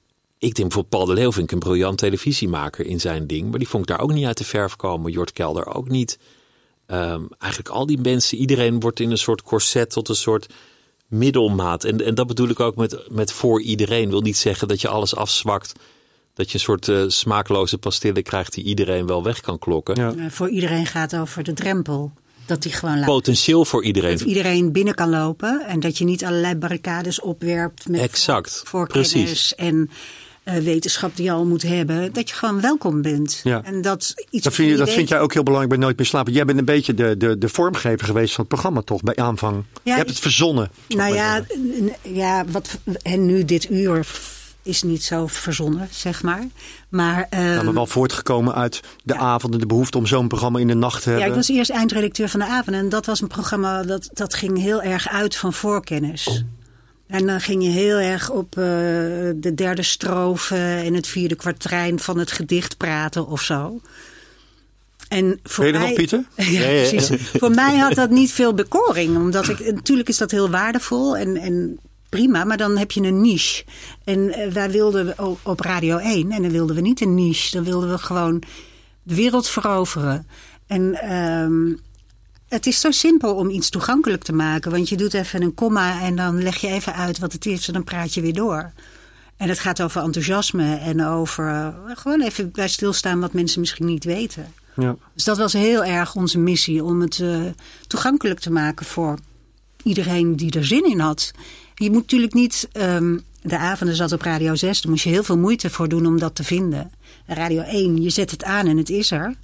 [0.41, 3.49] ik denk bijvoorbeeld Paul de Leeuw vind ik een briljant televisiemaker in zijn ding.
[3.49, 5.11] Maar die vond ik daar ook niet uit de verf komen.
[5.11, 6.19] Jort Kelder ook niet.
[6.85, 10.53] Ehm, eigenlijk al die mensen, iedereen wordt in een soort corset tot een soort
[11.07, 11.83] middelmaat.
[11.83, 14.09] En, en dat bedoel ik ook met, met voor iedereen.
[14.09, 15.73] Wil niet zeggen dat je alles afzwakt.
[16.33, 19.95] Dat je een soort eh, smaakloze pastillen krijgt die iedereen wel weg kan klokken.
[19.95, 20.29] Ja.
[20.29, 22.11] Voor iedereen gaat over de drempel.
[22.45, 23.05] Dat die gewoon laat.
[23.05, 24.17] Potentieel voor iedereen.
[24.17, 25.65] Dat iedereen binnen kan lopen.
[25.65, 29.55] En dat je niet allerlei barricades opwerpt met Exact, voorkennis precies.
[29.55, 29.89] en
[30.43, 32.13] eh, wetenschap die je al moet hebben.
[32.13, 33.39] Dat je gewoon welkom bent.
[33.43, 33.63] Ja.
[33.63, 36.07] En dat iets Dat vind, je, dat vind jij ook heel belangrijk bij Nooit meer
[36.07, 36.33] slapen.
[36.33, 39.63] Jij bent een beetje de, de, de vormgever geweest van het programma toch, bij aanvang.
[39.83, 40.71] je hebt het verzonnen.
[40.87, 41.43] Nou ja,
[42.01, 44.07] ja wat, en nu dit uur
[44.63, 46.47] is niet zo verzonnen, zeg maar.
[46.89, 50.67] Maar, Ja, maar ehm, wel voortgekomen uit de avonden, de behoefte om zo'n programma in
[50.67, 51.25] de nacht te hebben.
[51.25, 52.75] Ja, ik was eerst eindredacteur van de avond.
[52.75, 56.43] En dat was een programma dat, dat ging heel erg uit van voorkennis.
[57.11, 58.63] En dan ging je heel erg op eh,
[59.35, 63.81] de derde strofe en het vierde kwartijn van het gedicht praten of zo.
[65.07, 66.23] En voor Ben je mij, nog, Pieter?
[66.35, 66.89] ja, ja, ja.
[66.89, 67.29] precies.
[67.33, 69.17] Voor mij had dat niet veel bekoring.
[69.17, 73.21] Omdat ik, natuurlijk is dat heel waardevol en, en prima, maar dan heb je een
[73.21, 73.63] niche.
[74.03, 77.55] En eh, wij wilden op Radio 1, en dan wilden we niet een niche.
[77.55, 78.43] Dan wilden we gewoon
[79.03, 80.27] de wereld veroveren.
[80.67, 81.73] En ehm,
[82.51, 84.71] het is zo simpel om iets toegankelijk te maken.
[84.71, 87.67] Want je doet even een komma en dan leg je even uit wat het is
[87.67, 88.71] en dan praat je weer door.
[89.37, 93.85] En het gaat over enthousiasme en over eh, gewoon even bij stilstaan wat mensen misschien
[93.85, 94.53] niet weten.
[94.75, 94.95] Ja.
[95.13, 97.39] Dus dat was heel erg onze missie om het eh,
[97.87, 99.19] toegankelijk te maken voor
[99.83, 101.31] iedereen die er zin in had.
[101.75, 102.69] Je moet natuurlijk niet.
[102.71, 106.05] ehm, de avonden zat op Radio 6, daar moest je heel veel moeite voor doen
[106.05, 106.91] om dat te vinden.
[107.25, 109.35] Radio 1, je zet het aan en het is er.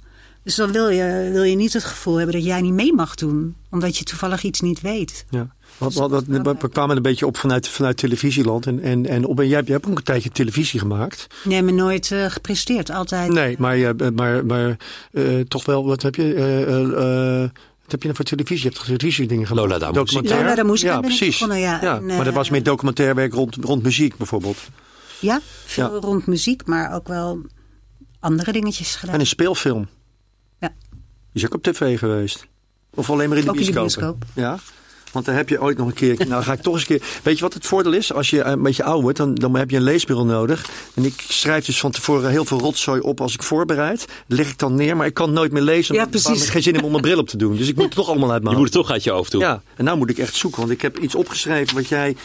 [0.48, 3.14] Dus dan wil je, wil je niet het gevoel hebben dat jij niet mee mag
[3.14, 5.24] doen, omdat je toevallig iets niet weet.
[5.30, 5.54] Ja.
[5.78, 8.66] Wat, wat, wat- we, we kwamen een beetje op vanuit, vanuit televisieland.
[8.66, 11.26] En, en, en op, en jij, hebt- jij hebt ook een tijdje televisie gemaakt.
[11.44, 12.90] Nee, me nooit eh, gepresteerd.
[12.90, 13.32] Altijd.
[13.32, 14.76] Nee, maar, je- maar, maar
[15.12, 16.34] eh, toch wel, wat heb je?
[16.34, 17.50] eh, eh, eh,
[17.82, 18.56] wat heb je nou voor televisie?
[18.56, 19.66] Je hebt toch televisie dingen gemaakt?
[19.68, 20.00] Lola da Musica.
[20.04, 20.44] Documentaire?
[20.44, 21.32] Lola da Musica Ja, precies.
[21.38, 21.82] begonnen, ja.
[21.96, 24.58] En, maar dat eh, was meer documentairwerk rond, rond muziek bijvoorbeeld.
[25.20, 26.00] Ja, veel Ja.
[26.00, 27.38] rond muziek, maar ook wel
[28.20, 29.14] andere dingetjes gedaan.
[29.14, 29.88] En een speelfilm.
[31.32, 32.46] Is ook op tv geweest.
[32.94, 34.02] Of alleen maar in de Ook in de bioscoop.
[34.18, 34.24] bioscoop.
[34.34, 34.58] Ja.
[35.12, 36.26] Want dan heb je ooit nog een keer.
[36.28, 37.08] Nou, ga ik toch eens een keer.
[37.22, 38.12] Weet je wat het voordeel is?
[38.12, 40.68] Als je een beetje oud wordt, dan, dan heb je een leesbril nodig.
[40.94, 43.98] En ik schrijf dus van tevoren heel veel rotzooi op als ik voorbereid.
[44.26, 45.94] Dat leg ik dan neer, maar ik kan nooit meer lezen.
[45.94, 46.50] Ja, want ik heb precies.
[46.50, 47.56] geen zin in om mijn bril op te doen.
[47.56, 49.30] Dus ik moet het toch allemaal uit mijn Je moet het toch uit je hoofd
[49.32, 49.40] doen.
[49.40, 50.60] Ja, en nou moet ik echt zoeken.
[50.60, 52.16] Want ik heb iets opgeschreven wat jij.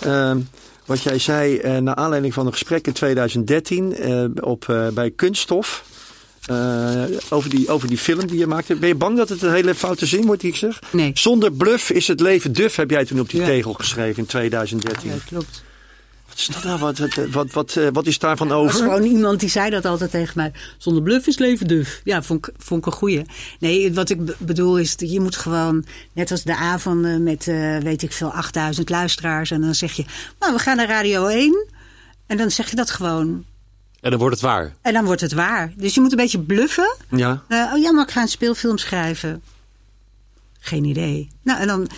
[0.00, 0.38] ehm,
[0.86, 5.10] wat jij zei eh, naar aanleiding van een gesprek in 2013 eh, op, eh, bij
[5.10, 5.84] Kunststof.
[6.46, 8.74] Eh, over, die, over die film die je maakte.
[8.76, 10.78] Ben je bang dat het een hele foute zin wordt die ik zeg?
[10.90, 11.10] Nee.
[11.14, 13.46] Zonder bluff is het leven duf, heb jij toen op die Ja.
[13.46, 15.10] tegel geschreven in 2013.
[15.10, 15.62] Ja, klopt.
[16.28, 16.78] Wat is dat nou?
[16.78, 18.78] Wat, wat, wat, wat, eh, wat is daarvan Er was over?
[18.78, 20.52] gewoon iemand die zei dat altijd tegen mij.
[20.78, 22.00] Zonder bluff is leven duf.
[22.04, 23.22] Ja, vond ik, vond ik een goeie.
[23.58, 27.78] Nee, wat ik be- bedoel is, je moet gewoon, net als de avonden met, eh,
[27.78, 29.50] weet ik veel, 8000 luisteraars.
[29.50, 30.04] En dan zeg je,
[30.38, 31.66] nou, we gaan naar Radio 1.
[32.26, 33.44] En dan zeg je dat gewoon.
[34.02, 34.74] En dan wordt het waar.
[34.80, 35.72] En dan wordt het waar.
[35.76, 36.96] Dus je moet een beetje bluffen.
[37.10, 37.42] Ja.
[37.48, 39.42] Eh, oh ja, maar ik ga een speelfilm schrijven.
[40.58, 41.28] Geen idee.
[41.42, 41.88] Nou, en dan,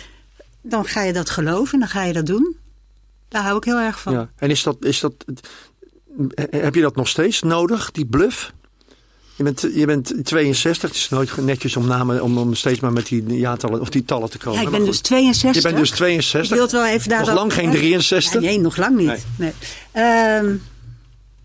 [0.61, 2.55] dan ga je dat geloven en dan ga je dat doen.
[3.27, 4.13] Daar hou ik heel erg van.
[4.13, 4.29] ja.
[4.35, 5.13] En is dat, is dat,
[6.35, 8.53] heb je dat nog steeds nodig, die bluff?
[9.35, 12.93] Je bent, je bent 62, het is nooit netjes om, namen, om, om steeds maar
[12.93, 14.59] met die jaartallen of die tallen te komen.
[14.59, 14.89] Ja, ik ben goed.
[14.89, 15.63] dus 62.
[15.63, 16.53] Je bent dus Ik 62.
[16.53, 18.33] wil het wel even daar Nog lang geen 63?
[18.33, 19.07] Ja, nee, nog lang niet.
[19.07, 19.19] Nee.
[19.35, 19.51] Nee.
[19.91, 20.55] Ehm,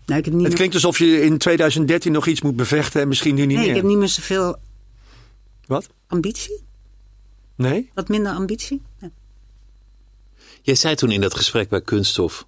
[0.05, 3.01] nou, ik heb niet Het meer, klinkt alsof je in 2013 nog iets moet bevechten
[3.01, 3.75] en misschien nu niet nee, ik meer.
[3.81, 4.55] heb niet meer zoveel
[5.67, 5.87] Wat?
[6.07, 6.59] ambitie.
[7.55, 7.89] Nee?
[7.93, 8.81] Wat minder ambitie.
[9.01, 9.09] Ja.
[10.61, 12.45] Jij zei toen in dat gesprek bij Kunststof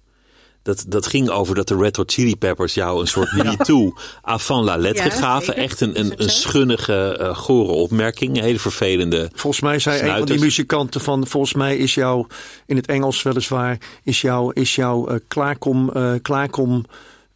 [0.62, 3.92] Dat, dat ging over dat de Red Hot Chili Peppers jou een soort me-too
[4.22, 5.44] avant la lettre Ja, gaven.
[5.46, 5.62] zeker.
[5.62, 8.36] Echt een, een, een schunnige, eh, gore opmerking.
[8.36, 9.30] Een hele vervelende.
[9.34, 10.40] Volgens mij zei een van die Snuiters.
[10.40, 12.26] muzikanten van, volgens mij is jouw,
[12.66, 16.84] in het Engels weliswaar, is jouw, is jouw eh, klaarkom, eh, klaarkom,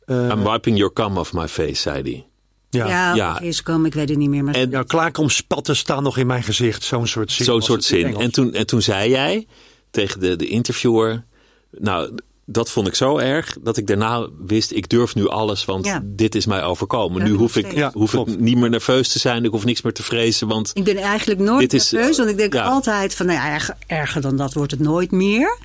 [0.09, 2.26] eh, I'm wiping your cum off my face, zei hij.
[2.70, 3.14] ja.
[3.14, 4.44] Ja, is komen, ik weet het niet meer.
[4.44, 6.82] Maar En Ja, klaarkom spatten staan nog in mijn gezicht.
[6.82, 7.44] Zo'n soort zin.
[7.44, 8.16] Zo'n soort zin.
[8.16, 9.46] En toen, en toen zei jij
[9.90, 11.24] tegen de, de interviewer.
[11.70, 12.14] Nou,
[12.50, 16.00] dat vond ik zo erg dat ik daarna wist: ik durf nu alles, want Ja.
[16.04, 17.22] dit is mij overkomen.
[17.22, 17.72] Nu hoef ik.
[17.72, 20.48] Ja, hoef ik niet meer nerveus te zijn, ik hoef niks meer te vrezen.
[20.48, 22.62] Want ik ben eigenlijk nooit Dit is, nerveus, want ik denk ja.
[22.62, 25.59] altijd van, nou ja, erger, erger dan dat wordt het nooit meer.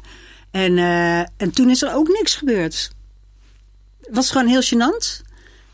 [0.52, 2.92] En, eh, en toen is er ook niks gebeurd.
[4.06, 5.22] Het was gewoon heel gênant.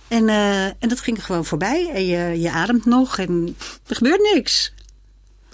[0.07, 1.89] En, eh, en dat ging gewoon voorbij.
[1.93, 3.55] En je, je ademt nog en
[3.87, 4.73] er gebeurt niks.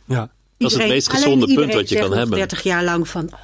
[0.06, 0.30] Ja.
[0.58, 2.38] Dat is het meest gezonde punt wat je kan hebben.
[2.38, 3.40] 30 jaar lang van, oh,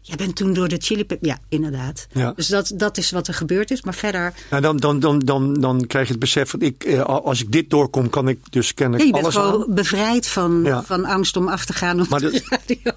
[0.00, 2.06] jij bent toen door de chili Ja, inderdaad.
[2.12, 2.32] Ja.
[2.36, 3.82] Dus dat, dat is wat er gebeurd is.
[3.82, 7.02] Maar verder, Nou, dan, dan, dan, dan, dan krijg je het besef van, ik, eh,
[7.02, 10.60] als ik dit doorkom, kan ik dus ja, kennelijk je bent alles gewoon bevrijd van,
[10.64, 10.82] Ja.
[10.82, 12.92] van angst om af te gaan op Maar de de- radio.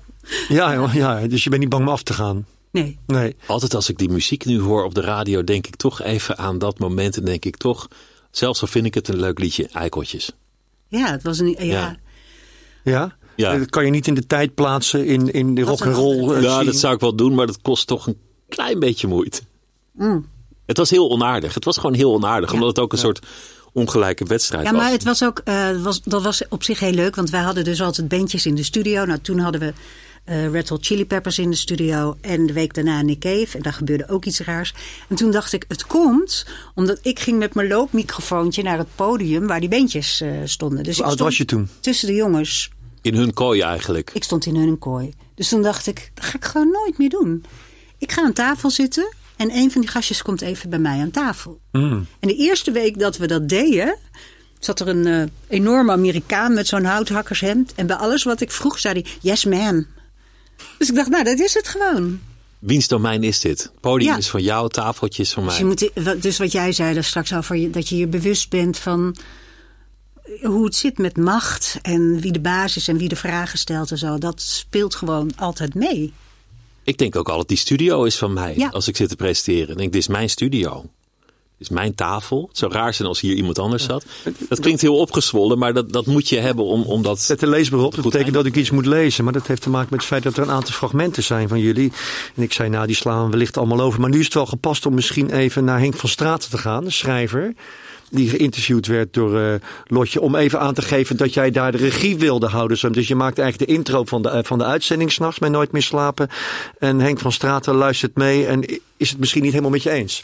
[0.47, 2.45] Ja, ja, dus je bent niet bang om af te gaan.
[2.73, 2.99] Nee.
[3.05, 3.35] Nee.
[3.47, 6.57] altijd als ik die muziek nu hoor op de radio, denk ik toch even aan
[6.57, 7.17] dat moment.
[7.17, 7.87] En denk ik toch,
[8.31, 10.31] zelfs al vind ik het een leuk liedje, eikeltjes.
[10.87, 11.55] Ja, het was een.
[11.59, 11.63] Ja.
[11.65, 11.97] Ja.
[12.83, 13.15] Ja?
[13.35, 13.53] Ja.
[13.53, 15.85] Eh, Dat kan je niet in de tijd plaatsen in, in de Dat rock is
[15.85, 16.19] and een roll.
[16.19, 18.17] andere- eh, Ja, dat zou ik wel doen, maar dat kost toch een
[18.49, 19.41] klein beetje moeite.
[19.91, 20.25] Mm.
[20.65, 21.53] Het was heel onaardig.
[21.53, 23.25] Het was gewoon heel onaardig, omdat het ook een soort
[23.73, 24.81] ongelijke wedstrijd Ja, was.
[24.81, 27.63] maar het was ook, eh, was, dat was op zich heel leuk, want wij hadden
[27.63, 29.05] dus altijd bandjes in de studio.
[29.05, 29.73] Nou, toen hadden we
[30.23, 33.57] eh Red Hot Chili Peppers in de studio en de week daarna Nick Cave.
[33.57, 34.73] En daar gebeurde ook iets raars.
[35.09, 36.45] En toen dacht ik, het komt
[36.75, 40.83] omdat ik ging met mijn loopmicrofoontje naar het podium waar die bandjes eh, stonden.
[40.83, 41.69] Dus Hoe oud was je toen?
[41.79, 42.69] Tussen de jongens.
[43.01, 44.11] In hun kooi eigenlijk.
[44.13, 45.13] Ik stond in hun kooi.
[45.35, 47.45] Dus toen dacht ik, dat ga ik gewoon nooit meer doen.
[47.97, 51.11] Ik ga aan tafel zitten en een van die gastjes komt even bij mij aan
[51.11, 51.59] tafel.
[51.71, 52.07] Mm.
[52.19, 53.97] En de eerste week dat we dat deden,
[54.59, 57.73] zat er een eh, enorme Amerikaan met zo'n houthakkershemd.
[57.75, 59.87] En bij alles wat ik vroeg, zei hij, yes ma'am.
[60.77, 62.19] Dus ik dacht, nou, dat is het gewoon.
[62.59, 63.71] Wiens domein is dit?
[63.79, 64.17] Podium Ja.
[64.17, 65.61] is van jou, tafeltje is van Dus, mij.
[65.61, 69.15] je moet, dus wat jij zei daar straks over, dat je je bewust bent van
[70.41, 73.91] hoe het zit met macht en wie de baas is en wie de vragen stelt
[73.91, 74.17] en zo.
[74.17, 76.13] Dat speelt gewoon altijd mee.
[76.83, 78.53] Ik denk ook altijd, die studio is van mij.
[78.57, 78.67] Ja.
[78.69, 79.69] Als ik zit te presenteren.
[79.69, 80.85] Ik denk, dit is mijn studio.
[81.57, 82.45] Is mijn tafel.
[82.47, 84.05] Het zou raar zijn als hier iemand anders zat.
[84.49, 87.19] Dat klinkt heel opgezwollen, maar dat, dat moet je hebben om, om dat...
[87.19, 87.95] Zet de leesbril op.
[87.95, 89.23] Dat betekent dat ik iets moet lezen.
[89.23, 91.59] Maar dat heeft te maken met het feit dat er een aantal fragmenten zijn van
[91.59, 91.91] jullie.
[92.35, 93.99] En ik zei, nou, die slaan we wellicht allemaal over.
[93.99, 96.83] Maar nu is het wel gepast om misschien even naar Henk van Straten te gaan,
[96.83, 97.53] de schrijver.
[98.09, 99.53] Die geïnterviewd werd door eh,
[99.85, 100.21] Lotje.
[100.21, 102.77] Om even aan te geven dat jij daar de regie wilde houden.
[102.77, 102.89] Zo.
[102.89, 105.71] Dus je maakt eigenlijk de intro van de, eh, van de uitzending s'nachts bij Nooit
[105.71, 106.29] meer slapen.
[106.79, 108.45] En Henk van Straten luistert mee.
[108.45, 110.23] En is het misschien niet helemaal met je eens?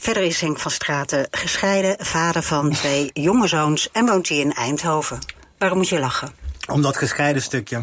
[0.00, 4.52] Verder is Henk van Straten gescheiden, vader van twee jonge zoons en woont hij in
[4.52, 5.18] Eindhoven.
[5.58, 6.32] Waarom moet je lachen?
[6.70, 7.82] Om dat gescheiden stukje.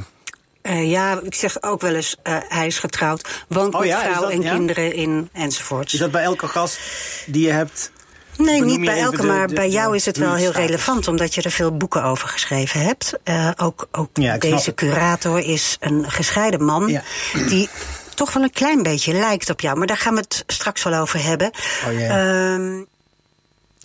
[0.61, 4.01] Eh, ja, ik zeg ook wel eens, eh, hij is getrouwd, woont Oh met ja,
[4.01, 4.53] vrouw dat- en ja?
[4.53, 5.93] kinderen in enzovoorts.
[5.93, 6.80] Is dat bij elke gast
[7.26, 7.91] die je hebt?
[8.38, 11.36] Nee, niet bij elke, de- maar de- bij jou is het wel heel relevant, omdat
[11.36, 13.13] je er veel boeken over geschreven hebt.
[13.24, 17.03] Eh, ook ook Ja, deze curator is een gescheiden man Ja.
[17.47, 17.70] die
[18.18, 19.78] toch wel een klein beetje lijkt op jou.
[19.78, 21.51] Maar daar gaan we het straks wel over hebben.
[21.86, 22.01] Oh.
[22.09, 22.84] Ehm,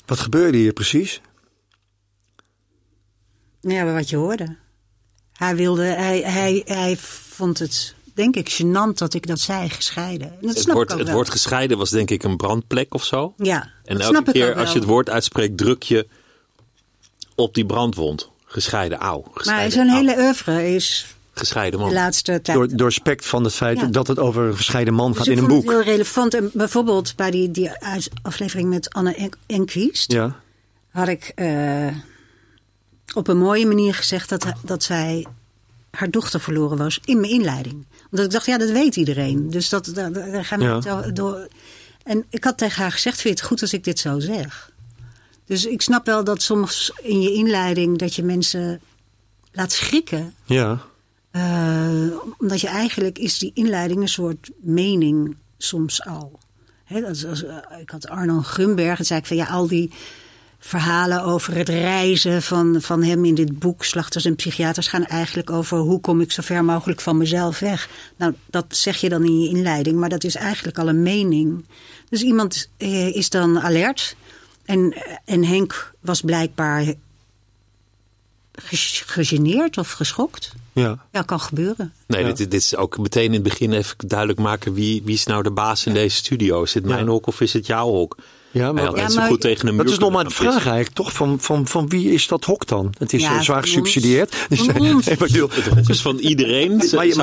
[0.06, 1.20] Wat gebeurde hier precies?
[3.60, 4.56] ja, maar wat je hoorde.
[5.32, 10.36] Hij, wilde, hij, hij, hij vond het, denk ik, gênant dat ik dat zei, gescheiden.
[10.40, 11.16] Dat Het, snap woord, ik ook het wel.
[11.16, 13.34] woord gescheiden was denk ik een brandplek of zo.
[13.36, 16.08] Ja, En dat elke snap ik keer ook als je het woord uitspreekt, druk je
[17.34, 18.30] op die brandwond.
[18.44, 19.20] Gescheiden, auw.
[19.22, 19.96] Maar Gescheiden, zijn auw.
[19.98, 21.94] hele oeuvre is Gescheiden de man.
[21.94, 22.58] laatste tijd...
[22.58, 23.86] Door, door respect van het feit Ja.
[23.86, 25.72] dat het over een gescheiden man gaat Dus in ik een vond boek.
[25.74, 26.34] het heel relevant.
[26.34, 27.70] En bijvoorbeeld bij die, die
[28.22, 30.12] aflevering met Anne En- Enquist...
[30.12, 30.36] Ja.
[30.90, 31.86] had ik eh,
[33.14, 35.26] op een mooie manier gezegd dat, dat zij
[35.90, 37.86] haar dochter verloren was in mijn inleiding.
[38.10, 39.50] Omdat ik dacht, ja, dat weet iedereen.
[39.50, 41.00] Dus dat, daar, daar gaan we Ja.
[41.10, 41.48] door.
[42.04, 44.70] En ik had tegen haar gezegd, vind je het goed als ik dit zo zeg?
[45.46, 48.80] Dus ik snap wel dat soms in je inleiding dat je mensen
[49.52, 50.34] laat schrikken.
[50.44, 50.80] Ja.
[51.32, 52.06] Eh,
[52.38, 56.38] omdat je eigenlijk is die inleiding een soort mening soms al.
[56.88, 59.92] Is als, eh, ik had Arno Grunberg en zei ik van ja, al die
[60.58, 65.50] verhalen over het reizen van, van hem in dit boek, Slachters en Psychiaters, gaan eigenlijk
[65.50, 67.88] over hoe kom ik zo ver mogelijk van mezelf weg.
[68.16, 71.64] Nou, dat zeg je dan in je inleiding, maar dat is eigenlijk al een mening.
[72.08, 74.16] Dus iemand eh, is dan alert.
[74.64, 76.94] En, en Henk was blijkbaar
[79.06, 80.52] gegeneerd of geschokt.
[80.72, 80.98] Ja.
[81.12, 81.92] Ja, kan gebeuren.
[82.06, 82.26] Nee, Ja.
[82.26, 85.42] dit, dit is ook meteen in het begin even duidelijk maken wie, wie is nou
[85.42, 86.62] de baas in deze studio.
[86.62, 88.16] Is het mijn hok of is het jouw hok?
[88.50, 90.94] Ja, maar, Ja, maar- goed tegen een muur dat is nog maar de vraag eigenlijk,
[90.94, 91.12] toch?
[91.12, 92.94] Van, van, van wie is dat hok dan?
[92.98, 94.46] Het is Ja, eh, zwaar gesubsidieerd.
[94.48, 94.60] Dus.
[94.66, 96.76] Het hok is van iedereen.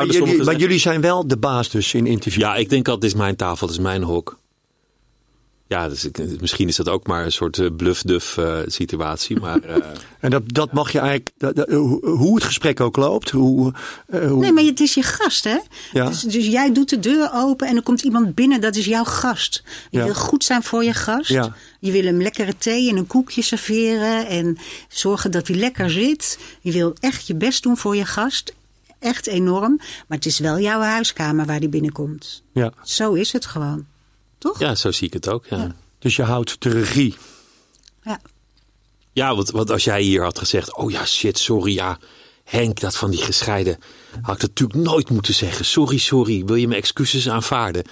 [0.44, 2.42] maar, jullie zijn wel de baas dus in interview.
[2.42, 4.38] Ja, ik denk altijd, dit is mijn tafel, dit is mijn hok.
[5.70, 6.08] Ja, dus
[6.40, 9.40] misschien is dat ook maar een soort eh, bluff-duff eh, situatie.
[9.46, 9.76] Maar eh,
[10.20, 11.70] En dat, dat mag je eigenlijk, dat- dat-
[12.02, 13.30] hoe het gesprek ook loopt.
[13.30, 13.74] Hoe,
[14.08, 15.58] eh, hoe, Nee, maar het is je gast, hè?
[15.92, 16.06] Ja.
[16.08, 19.04] Dus, dus jij doet de deur open en er komt iemand binnen, dat is jouw
[19.04, 19.64] gast.
[19.90, 20.04] Je Ja.
[20.06, 21.30] wil goed zijn voor je gast.
[21.30, 21.56] Ja.
[21.80, 24.58] Je wil hem lekkere thee en een koekje serveren en
[24.90, 26.40] zorgen dat hij lekker zit.
[26.62, 28.54] Je wil echt je best doen voor je gast.
[29.00, 29.76] Echt enorm.
[30.08, 32.44] Maar het is wel jouw huiskamer waar hij binnenkomt.
[32.54, 32.74] ja.
[32.84, 33.86] Zo is het gewoon.
[34.40, 34.60] Toch?
[34.60, 35.46] ja, zo zie ik het ook.
[35.46, 35.76] Ja, ja.
[36.00, 37.16] Dus je houdt de regie.
[39.14, 39.36] Ja.
[39.36, 41.98] want, want als jij hier had gezegd, oh ja, shit, sorry, ja.
[42.44, 43.78] Henk, dat van die gescheiden,
[44.22, 45.66] had ik dat natuurlijk nooit moeten zeggen.
[45.66, 47.84] Sorry, sorry, wil je mijn excuses aanvaarden?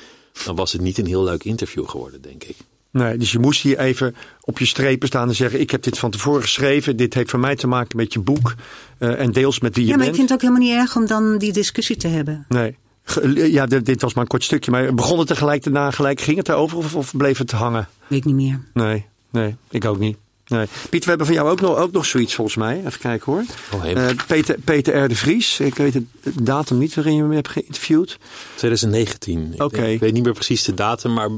[0.46, 2.56] Dan was het niet een heel leuk interview geworden, denk ik.
[2.92, 5.98] Nee, dus je moest hier even op je strepen staan en zeggen: Ik heb dit
[6.00, 6.96] van tevoren geschreven.
[6.98, 8.54] Dit heeft voor mij te maken met je boek.
[8.98, 10.28] eh, en deels met wie je Ja, maar ik bent.
[10.28, 12.46] vind het ook helemaal niet erg om dan die discussie te hebben.
[12.50, 12.78] Nee.
[13.10, 14.72] Ge- Ja, dit was maar een kort stukje.
[14.72, 16.22] Maar begon het tegelijk daarna gelijk?
[16.22, 17.88] Ging het erover of, of bleef het hangen?
[18.08, 18.62] Weet ik niet meer.
[18.74, 20.18] Nee, nee, ik ook niet.
[20.48, 20.66] Nee.
[20.90, 22.78] Piet, we hebben van jou ook nog, ook nog zoiets volgens mij.
[22.86, 23.44] Even kijken hoor.
[23.74, 23.92] Oh.
[23.92, 25.08] Eh, Peter, Peter R.
[25.08, 25.60] de Vries.
[25.60, 28.18] Ik weet het de datum niet waarin je hem hebt geïnterviewd.
[28.56, 29.54] 2019.
[29.54, 29.84] Ik Oké.
[29.86, 31.30] Ik weet niet meer precies de datum, maar...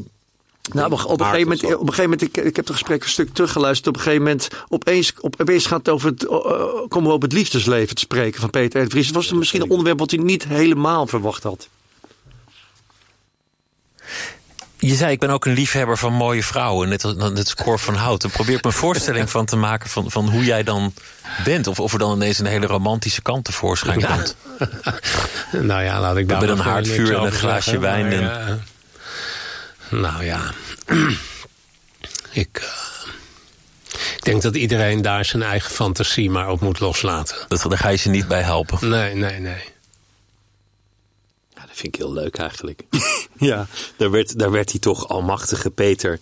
[0.74, 3.04] Nou, op, op een gegeven moment, op een gegeven moment ik, ik heb het gesprek
[3.04, 3.88] een stuk teruggeluisterd.
[3.88, 6.38] Op een gegeven moment, opeens, op, opeens gaat het over het, eh,
[6.88, 8.84] komen we op het liefdesleven te spreken van Peter R.
[8.84, 9.06] de Vries.
[9.06, 11.70] Het was misschien een onderwerp wat hij niet helemaal verwacht had.
[14.78, 16.90] Je zei, ik ben ook een liefhebber van mooie vrouwen.
[16.90, 18.22] Net als net als Cor van Hout.
[18.22, 20.94] Dan probeer ik me een voorstelling van te maken van, van hoe jij dan
[21.44, 21.68] bent.
[21.68, 24.36] Of, of er dan ineens een hele romantische kant tevoorschijn komt.
[25.52, 28.48] Nou ja, laat ik daar Met een haardvuur en een glaasje zeggen, wijn maar, en-
[28.48, 28.54] eh,
[29.92, 30.52] nou ja.
[32.32, 33.08] ik, eh,
[34.16, 37.36] ik denk dat iedereen daar zijn eigen fantasie maar op moet loslaten.
[37.48, 38.90] Dat, daar ga je ze niet bij helpen.
[38.90, 39.64] Nee, nee, nee.
[41.54, 42.84] Ja, dat vind ik heel leuk eigenlijk.
[43.40, 43.68] Ja.
[43.98, 46.20] daar, werd, daar werd hij toch, almachtige Peter,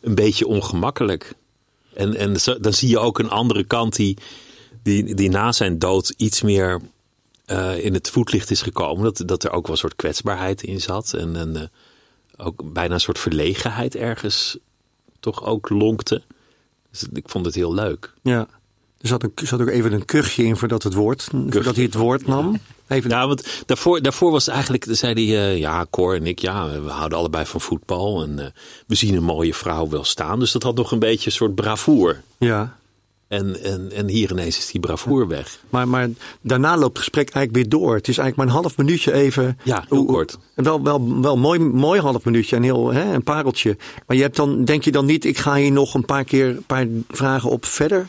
[0.00, 1.32] een beetje ongemakkelijk.
[1.94, 4.16] En, en zo- dan zie je ook een andere kant die,
[4.82, 6.80] die, die na zijn dood iets meer
[7.44, 9.04] eh, in het voetlicht is gekomen.
[9.04, 11.12] Dat, dat er ook wel een soort kwetsbaarheid in zat.
[11.12, 11.62] En, en eh,
[12.36, 14.58] ook bijna een soort verlegenheid ergens
[15.20, 16.22] toch ook lonkte.
[16.90, 18.12] Dus ik vond het heel leuk.
[18.22, 18.46] Ja.
[19.00, 21.94] Er zat, een, zat ook even een kuchje in voordat, het woord, voordat hij het
[21.94, 22.60] woord nam.
[22.88, 26.80] Even, Ja, want daarvoor, daarvoor was eigenlijk, zei hij, eh, ja, Cor en ik, ja,
[26.80, 28.22] we houden allebei van voetbal.
[28.22, 28.46] En eh,
[28.86, 30.38] we zien een mooie vrouw wel staan.
[30.38, 32.22] Dus dat had nog een beetje een soort bravoer.
[32.38, 32.76] ja.
[33.28, 35.58] En, en, en hier ineens is die bravoer weg.
[35.70, 36.08] Maar, maar
[36.40, 37.94] daarna loopt het gesprek eigenlijk weer door.
[37.94, 39.58] Het is eigenlijk maar een half minuutje even.
[39.62, 40.38] Ja, heel Hoe- kort.
[40.54, 43.76] En wel, wel, wel mooi, mooi half minuutje en heel, hè, een pareltje.
[44.06, 46.46] Maar je hebt dan, denk je dan niet, ik ga hier nog een paar keer
[46.48, 48.06] een paar vragen op verder?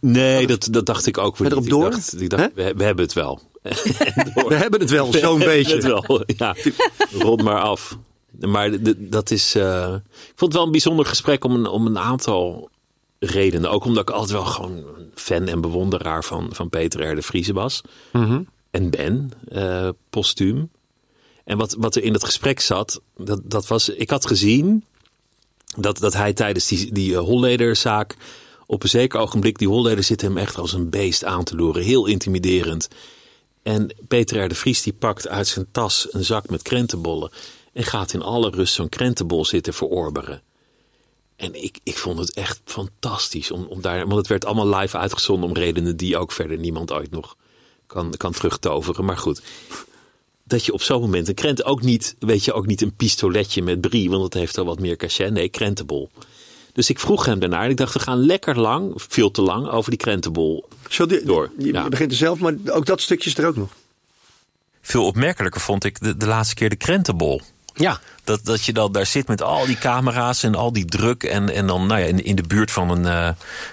[0.00, 1.58] Nee, dat, dat dacht ik ook weer niet.
[1.58, 1.84] op door?
[1.86, 3.40] Ik dacht, ik dacht we, we hebben het wel.
[4.48, 5.74] We hebben het wel, We zo'n beetje.
[5.74, 6.54] Het wel, ja.
[7.12, 7.96] Rond maar af.
[8.40, 9.54] Maar dat is.
[9.54, 12.68] eh, ik vond het wel een bijzonder gesprek om een, om een aantal
[13.26, 13.70] redenen.
[13.70, 17.14] Ook omdat ik altijd wel gewoon fan en bewonderaar van, van Peter R.
[17.14, 17.80] de Vries was.
[18.12, 18.42] Mhm.
[18.70, 20.70] En ben, eh, postuum.
[21.44, 23.88] En wat, wat er in het gesprek zat, dat, dat was.
[23.88, 24.84] Ik had gezien
[25.76, 28.16] dat, dat hij tijdens die, die eh, Hollederzaak.
[28.66, 29.58] op een zeker ogenblik.
[29.58, 31.82] die Holleder zit hem echt als een beest aan te loeren.
[31.82, 32.88] Heel intimiderend.
[33.62, 34.48] En Peter R.
[34.48, 37.30] de Vries die pakt uit zijn tas een zak met krentenbollen.
[37.72, 40.42] En gaat in alle rust zo'n krentenbol zitten verorberen.
[41.36, 43.50] En ik, ik vond het echt fantastisch.
[43.50, 46.92] Om, om daar, want het werd allemaal live uitgezonden om redenen die ook verder niemand
[46.92, 47.36] ooit nog
[47.86, 49.04] kan, kan terugtoveren.
[49.04, 49.42] Maar goed,
[50.44, 53.62] dat je op zo'n moment een krent ook niet, weet je, ook niet een pistoletje
[53.62, 55.32] met brie, want dat heeft al wat meer cachet.
[55.32, 56.10] Nee, krentenbol.
[56.72, 57.64] Dus ik vroeg hem daarnaar.
[57.64, 60.68] en Ik dacht, we gaan lekker lang, veel te lang, over die krentenbol.
[60.88, 61.88] Zo die- Door, Je ja.
[61.88, 63.70] begint er zelf, maar ook dat stukje is er ook nog.
[64.80, 67.40] Veel opmerkelijker vond ik de, de laatste keer de krentenbol.
[67.74, 71.22] Ja, Dat, dat je dan daar zit met al die camera's en al die druk.
[71.22, 73.28] En, en dan nou ja, in, in de buurt van een, eh,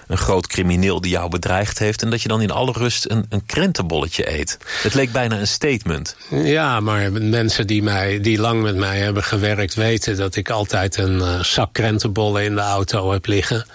[0.06, 2.02] een groot crimineel die jou bedreigd heeft.
[2.02, 4.58] En dat je dan in alle rust een, een krentenbolletje eet.
[4.82, 6.16] Het leek bijna een statement.
[6.30, 10.96] Ja, maar mensen die, mij, die lang met mij hebben gewerkt weten dat ik altijd
[10.96, 13.66] een eh, zak krentenbollen in de auto heb liggen.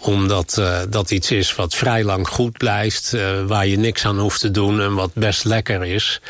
[0.00, 3.16] Omdat eh, dat iets is wat vrij lang goed blijft,
[3.46, 6.20] waar je niks aan hoeft te doen en wat best lekker is.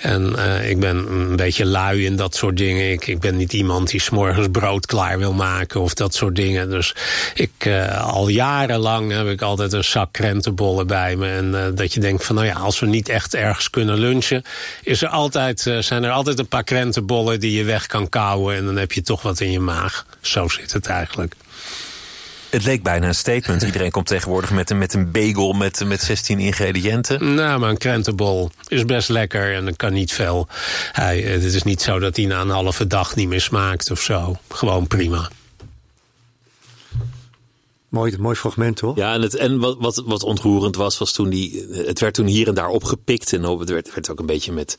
[0.00, 0.36] En
[0.68, 2.92] ik ben een beetje lui in dat soort dingen.
[2.92, 6.70] Ik, ik ben niet iemand die s'morgens brood klaar wil maken of dat soort dingen.
[6.70, 6.94] Dus
[7.34, 11.30] ik, uh, al jarenlang heb ik altijd een zak krentenbollen bij me.
[11.30, 14.42] En uh, dat je denkt van, nou ja, als we niet echt ergens kunnen lunchen...
[14.82, 18.56] Is er altijd, uh, zijn er altijd een paar krentenbollen die je weg kan kouwen...
[18.56, 20.06] en dan heb je toch wat in je maag.
[20.20, 21.34] Zo zit het eigenlijk.
[22.50, 23.62] Het leek bijna een statement.
[23.62, 27.34] Iedereen komt tegenwoordig met een, met een bagel met, met 16 ingrediënten.
[27.34, 30.48] Nou, maar een krentenbol is best lekker en dat kan niet veel.
[30.92, 34.00] Hij, het is niet zo dat hij na een halve dag niet meer smaakt of
[34.00, 34.36] zo.
[34.48, 35.30] Gewoon prima.
[37.88, 38.96] Mooi, mooi fragment, hoor.
[38.96, 41.66] Ja, en, het, en wat, wat, wat ontroerend was, was toen die.
[41.70, 43.32] Het werd toen hier en daar opgepikt.
[43.32, 44.78] En het werd, werd ook een beetje met,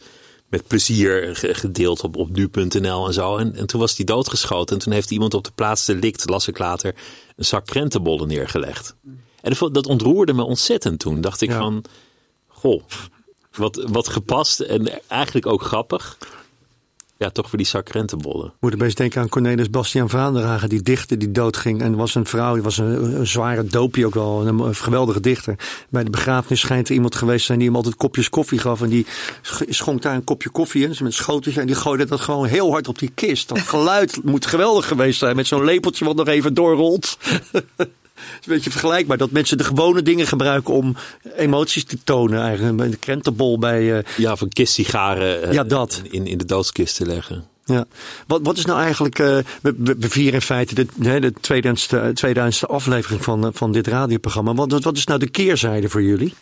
[0.49, 3.37] met plezier gedeeld op, op nu.nl en zo.
[3.37, 4.75] En, en toen was hij doodgeschoten.
[4.75, 6.95] En toen heeft iemand op de plaats delict, las ik later,
[7.35, 8.95] een zak krentenbollen neergelegd.
[9.41, 11.21] En dat ontroerde me ontzettend toen.
[11.21, 11.57] Dacht ik Ja.
[11.57, 11.83] van,
[12.47, 12.83] goh,
[13.51, 16.17] wat, wat gepast en eigenlijk ook grappig.
[17.19, 18.53] Ja, toch voor die zak krentenbollen.
[18.59, 21.81] Moet er best denken aan Cornelis Bastiaan Vaandragen, die dichter die doodging.
[21.81, 25.19] En was een vrouw, die was een, een zware dopie ook wel, een, een geweldige
[25.19, 25.55] dichter.
[25.89, 28.81] Bij de begrafenis schijnt er iemand geweest te zijn die hem altijd kopjes koffie gaf.
[28.81, 29.05] En die
[29.41, 31.61] sch- schonk daar een kopje koffie in, dus met een schoteltje.
[31.61, 33.47] En die gooide dat gewoon heel hard op die kist.
[33.47, 37.17] Dat geluid moet geweldig geweest zijn, met zo'n lepeltje wat nog even doorrolt.
[38.19, 40.95] Het is een beetje vergelijkbaar dat mensen de gewone dingen gebruiken om
[41.37, 42.41] emoties te tonen.
[42.41, 43.97] Eigenlijk een krentenbol bij...
[43.97, 46.01] eh, Ja, van kistsigaren eh, Ja, dat.
[46.09, 47.45] in, in de doodskist te leggen.
[47.65, 47.85] Ja.
[48.27, 49.19] Wat, wat is nou eigenlijk.
[49.19, 54.53] eh, we, vieren in feite de, de, de 2000ste, 2000ste aflevering van, van dit radioprogramma.
[54.53, 56.33] Wat- wat is nou de keerzijde voor jullie?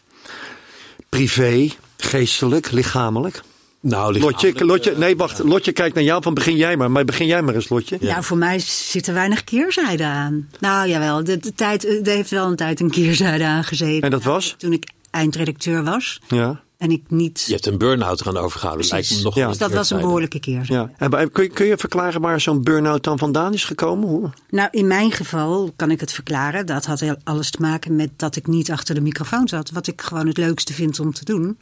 [1.10, 3.42] Privé, geestelijk, lichamelijk?
[3.82, 5.40] Nou, Lotje, Lotje, nee, wacht.
[5.44, 6.92] Lotje kijkt naar jou van begin jij maar.
[6.92, 7.98] Maar begin jij maar eens, Lotje.
[8.02, 10.50] Nou, voor mij zit er weinig keerzijde aan.
[10.60, 14.02] Nou, jawel, de, de tijd, er heeft wel een tijd een keerzijde aan gezeten.
[14.02, 14.56] En dat was?
[14.58, 16.62] Toen ik eindredacteur was Ja.
[16.78, 17.44] en ik niet...
[17.48, 18.88] Je hebt een burn-out eraan overgehouden.
[18.90, 19.48] Lijkt me nog Ja.
[19.48, 20.92] Dus dat was een behoorlijke keerzijde.
[21.00, 21.10] ja.
[21.10, 24.08] En kun, je, kun je verklaren waar zo'n burn-out dan vandaan is gekomen?
[24.10, 24.30] Hoe?
[24.50, 26.66] Nou, in mijn geval kan ik het verklaren.
[26.66, 29.72] Dat had heel- alles te maken met dat ik niet achter de microfoon zat.
[29.72, 31.58] Wat ik gewoon het leukste vind om te doen.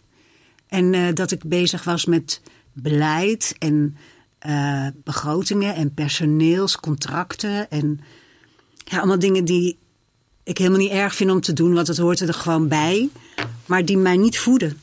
[0.75, 2.41] En eh, dat ik bezig was met
[2.73, 3.97] beleid en
[4.39, 7.69] eh, begrotingen en personeelscontracten.
[7.69, 7.99] En
[8.75, 9.77] ja, allemaal dingen die
[10.43, 11.73] ik helemaal niet erg vind om te doen.
[11.73, 13.09] Want het hoort er gewoon bij.
[13.65, 14.79] Maar die mij niet voeden.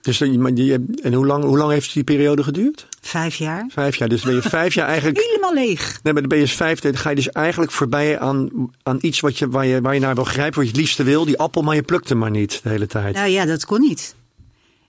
[0.00, 2.86] Dus, en hoe lang, hoe lang heeft die periode geduurd?
[3.00, 3.66] Vijf jaar.
[3.68, 4.08] Vijf jaar.
[4.08, 5.18] Dus ben je vijf jaar eigenlijk.
[5.26, 6.00] Helemaal leeg.
[6.02, 8.50] Nee, maar dan ben je vijf, dan ga je dus eigenlijk voorbij aan,
[8.82, 11.02] aan iets wat je, waar, je, waar je naar wil grijpen, wat je het liefste
[11.02, 11.24] wil.
[11.24, 13.14] Die appel, maar je plukt hem maar niet de hele tijd.
[13.14, 14.14] Nou ja, dat kon niet.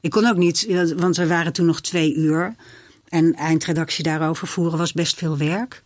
[0.02, 2.56] Ik kon ook niet, ja, want we waren toen nog twee uur.
[3.08, 5.84] En eindredactie daarover voeren was best veel werk.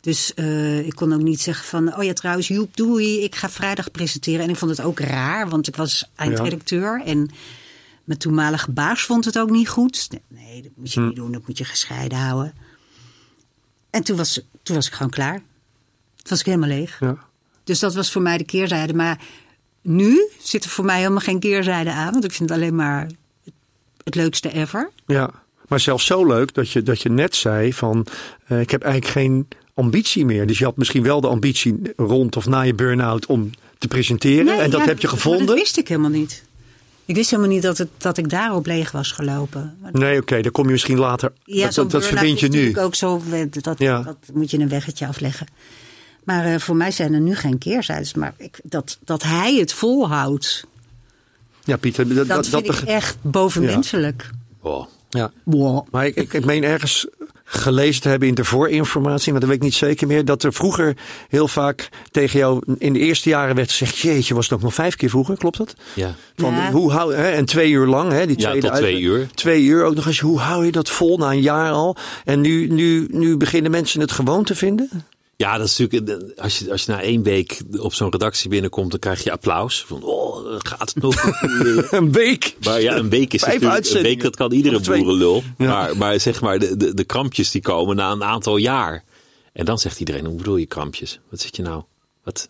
[0.00, 3.50] Dus eh, ik kon ook niet zeggen van, oh ja trouwens, Joep, doei, ik ga
[3.50, 4.40] vrijdag presenteren.
[4.40, 7.02] En ik vond het ook raar, want ik was eindredacteur.
[7.04, 7.30] En
[8.04, 10.08] mijn toenmalige baas vond het ook niet goed.
[10.28, 12.54] Nee, dat moet je niet doen, dat moet je gescheiden houden.
[13.90, 15.36] En toen was, toen was ik gewoon klaar.
[16.16, 17.00] Toen was ik helemaal leeg.
[17.00, 17.18] Ja.
[17.64, 18.94] Dus dat was voor mij de keerzijde.
[18.94, 19.20] Maar
[19.82, 22.12] nu zit er voor mij helemaal geen keerzijde aan.
[22.12, 23.10] Want ik vind het alleen maar
[24.04, 24.90] het leukste ever.
[25.06, 25.30] ja.
[25.68, 28.06] Maar zelfs zo leuk dat je, dat je net zei van,
[28.46, 30.46] eh, ik heb eigenlijk geen ambitie meer.
[30.46, 34.58] Dus je had misschien wel de ambitie rond of na je burn-out om te presenteren.
[34.60, 35.46] en dat ja, heb je gevonden.
[35.46, 36.44] Dat wist ik helemaal niet.
[37.04, 39.76] Ik wist helemaal niet dat, het, dat ik daarop leeg was gelopen.
[39.92, 41.32] Nee, oké, daar kom je misschien later.
[41.44, 42.78] Ja, dat dat, verbind je nu.
[42.78, 43.22] ook zo,
[43.60, 44.02] dat, Ja.
[44.02, 45.46] dat moet je een weggetje afleggen.
[46.24, 48.14] Maar eh, voor mij zijn er nu geen keerzijdes.
[48.14, 50.66] Maar ik, dat, dat hij het volhoudt,
[51.64, 54.30] Ja, Pieter, dat, dat, dat, vind dat ik echt bovenmenselijk.
[54.60, 54.86] Oh.
[55.10, 55.30] ja.
[55.44, 55.86] Wow.
[55.90, 57.06] Maar ik, ik, ik meen ergens
[57.44, 60.52] gelezen te hebben in de voorinformatie, maar dat weet ik niet zeker meer, dat er
[60.52, 60.96] vroeger
[61.28, 64.74] heel vaak tegen jou in de eerste jaren werd gezegd, jeetje, was het ook nog
[64.74, 65.74] vijf keer vroeger, klopt dat?
[65.94, 66.14] Ja.
[66.36, 66.70] Van, Ja.
[66.70, 69.26] hoe hou, hè, en twee uur lang, hè, die Ja, tweede tot twee uit- uur.
[69.34, 70.20] Twee uur ook nog eens.
[70.20, 71.96] Hoe hou je dat vol na een jaar al?
[72.24, 74.90] En nu, nu, nu beginnen mensen het gewoon te vinden?
[75.42, 76.32] Ja, dat is natuurlijk.
[76.36, 79.32] eh, Als je, als je na één week op zo'n redactie binnenkomt, dan krijg je
[79.32, 79.84] applaus.
[79.84, 81.14] Van, oh, gaat het nog?
[81.90, 82.56] Een week.
[82.64, 85.42] Maar ja, een week is Vijf natuurlijk, een week dat kan iedere boerenlul.
[85.58, 85.66] Ja.
[85.68, 89.04] Maar, maar zeg maar, de, de, de krampjes die komen na een aantal jaar.
[89.52, 91.20] En dan zegt iedereen, hoe bedoel je krampjes?
[91.30, 91.82] Wat zit je nou?
[92.24, 92.48] Wat?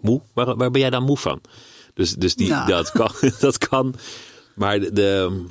[0.00, 0.20] Moe?
[0.34, 1.40] Waar, waar ben jij dan moe van?
[1.94, 2.66] Dus, dus die, Nou.
[2.68, 3.10] dat, kan,
[3.40, 3.94] dat kan.
[4.54, 5.44] Maar de, de-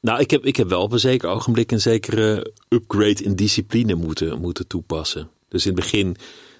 [0.00, 3.94] nou, ik heb, ik heb wel op een zeker ogenblik een zekere upgrade in discipline
[3.94, 5.30] moeten, moeten toepassen.
[5.56, 6.16] Dus in het begin,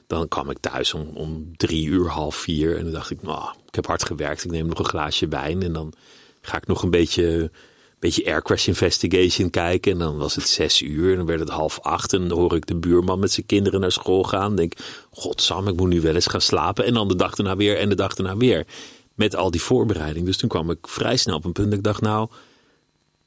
[0.07, 2.77] dan kwam ik thuis om, om drie uur, half vier.
[2.77, 4.45] En dan dacht ik, nou, ik heb hard gewerkt.
[4.45, 5.63] Ik neem nog een glaasje wijn.
[5.63, 5.93] En dan
[6.41, 7.51] ga ik nog een beetje,
[7.99, 9.93] beetje Air Crash Investigation kijken.
[9.93, 11.11] En dan was het zes uur.
[11.11, 12.13] En dan werd het half acht.
[12.13, 14.51] En dan hoor ik de buurman met zijn kinderen naar school gaan.
[14.51, 14.73] En denk,
[15.11, 16.85] godsam, ik moet nu wel eens gaan slapen.
[16.85, 18.67] En dan de dag erna weer en de dag erna weer.
[19.15, 20.27] Met al die voorbereiding.
[20.27, 22.29] Dus toen kwam ik vrij snel op een punt dat ik dacht, nou,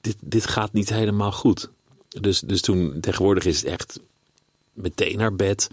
[0.02, 1.70] dit, dit gaat niet helemaal goed.
[2.10, 4.00] Dus, dus toen, tegenwoordig is het echt
[4.82, 5.70] meteen naar bed.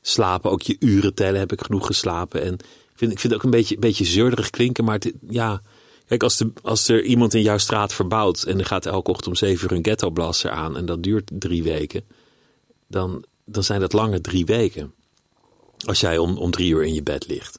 [0.00, 2.42] Slapen, ook je uren tellen, heb ik genoeg geslapen.
[2.42, 5.62] En ik vind, ik vind het ook een beetje, beetje zeurderig klinken, maar ja...
[6.06, 9.26] Kijk, als, de, als er iemand in jouw straat verbouwt en er gaat elke ochtend
[9.26, 12.04] om zeven uur een ghettoblaster aan en dat duurt drie weken,
[12.86, 14.94] dan, dan zijn dat lange drie weken.
[15.86, 17.58] Als jij om, om drie uur in je bed ligt.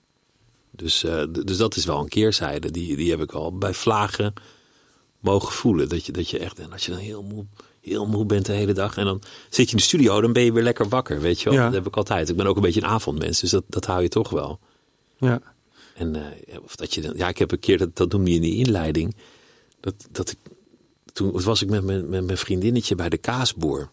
[0.72, 2.72] Dus, eh, dus dat is wel een keerzijde.
[2.72, 4.34] Die, die heb ik al bij vlagen
[5.20, 5.90] mogen voelen.
[5.90, 7.46] Dat je, dat je echt, en als je dan heel moe,
[7.86, 8.98] heel moe bent de hele dag.
[8.98, 11.22] En dan zit je in de studio, dan ben je weer lekker wakker.
[11.22, 11.60] Weet je wel?
[11.60, 11.66] Ja.
[11.66, 12.30] Dat heb ik altijd.
[12.30, 14.60] Ik ben ook een beetje een avondmens, dus dat, dat hou je toch wel.
[15.18, 15.42] Ja.
[15.96, 18.36] En eh, of dat je dan, ja, ik heb een keer, dat, dat noemde je
[18.36, 19.16] in die inleiding.
[19.80, 20.38] Dat, dat ik,
[21.14, 23.90] toen was ik met mijn, met mijn vriendinnetje bij de kaasboer.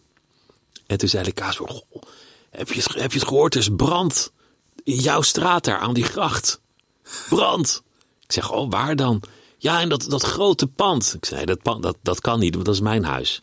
[0.85, 2.01] En toen zei de kaasboer, "Goh,
[2.49, 3.53] heb, je het, heb je het gehoord?
[3.53, 4.31] Er is brand
[4.83, 6.61] in jouw straat daar aan die gracht.
[7.29, 7.83] Brand.
[8.19, 9.23] Ik zeg, oh, waar dan?
[9.57, 11.13] Ja, in dat, dat grote pand.
[11.13, 13.41] Ik zei, dat, pand, dat, dat kan niet, want dat is mijn huis.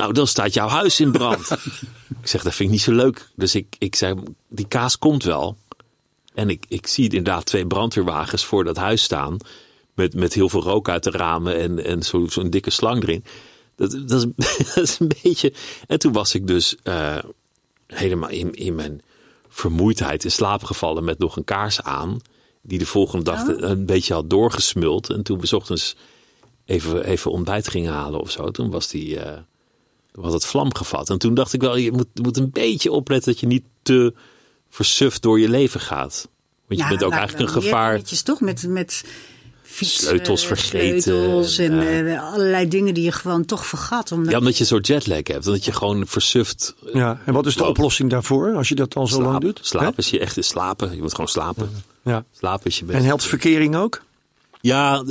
[0.00, 1.50] Nou, dan staat jouw huis in brand.
[2.22, 3.28] ik zeg, dat vind ik niet zo leuk.
[3.34, 4.14] Dus ik, ik zei,
[4.48, 5.56] die kaas komt wel.
[6.34, 9.36] En ik, ik zie inderdaad twee brandweerwagens voor dat huis staan.
[9.94, 13.24] Met, met heel veel rook uit de ramen en, en zo- zo'n dikke slang erin.
[13.76, 15.52] Dat, dat, is, dat is een beetje.
[15.86, 17.18] En toen was ik dus eh,
[17.86, 19.02] helemaal in, in mijn
[19.48, 22.20] vermoeidheid in slaap gevallen met nog een kaars aan.
[22.62, 25.10] Die de volgende dag een beetje had doorgesmuld.
[25.10, 25.96] En toen we 's ochtends
[26.64, 28.50] even, even ontbijt gingen halen of zo.
[28.50, 29.18] Toen was die.
[29.20, 29.38] eh,
[30.20, 31.10] had het vlam gevat.
[31.10, 34.14] En toen dacht ik wel, je moet, moet een beetje opletten dat je niet te
[34.70, 36.28] versuft door je leven gaat.
[36.66, 37.94] Want je bent ook eigenlijk een gevaar.
[37.96, 39.04] Netjes toch met, met
[39.62, 44.12] fietsen, Sleutels vergeten sleutels en en, eh, allerlei dingen die je gewoon toch vergat.
[44.12, 45.46] Omdat Ja, omdat je zo'n jetlag hebt.
[45.46, 46.74] Omdat je gewoon versuft.
[46.86, 47.20] eh, ja.
[47.24, 49.60] En wat is de oplossing daarvoor als je dat al zo lang doet?
[49.62, 50.94] Slapen is je echt slapen.
[50.94, 51.70] Je moet gewoon slapen.
[52.02, 52.24] Ja.
[52.38, 52.98] Slapen is je best.
[52.98, 54.02] En helpt verkering ook?
[54.60, 55.04] Ja,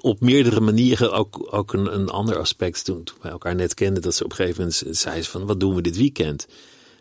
[0.00, 1.12] op meerdere manieren.
[1.12, 2.84] Ook, ook een, een ander aspect.
[2.84, 5.60] Toen, wij elkaar net kenden, dat ze op een gegeven moment zei ze van, wat
[5.60, 6.46] doen we dit weekend?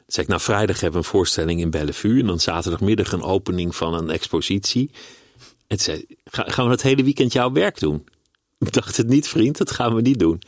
[0.07, 2.19] Zei ik, nou vrijdag hebben we een voorstelling in Bellevue.
[2.19, 4.91] En dan zaterdagmiddag een opening van een expositie.
[5.67, 8.03] En zei Ga, gaan we het hele weekend jouw werk doen?
[8.59, 10.41] Ik dacht het niet, vriend, dat gaan we niet doen.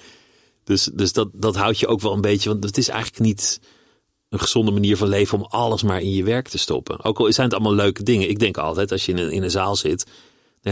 [0.64, 3.60] Dus, dus dat, dat houdt je ook wel een beetje, want het is eigenlijk niet
[4.30, 7.04] een gezonde manier van leven om alles maar in je werk te stoppen.
[7.04, 8.30] Ook al zijn het allemaal leuke dingen.
[8.30, 10.06] Ik denk altijd, als je in een, in een zaal zit,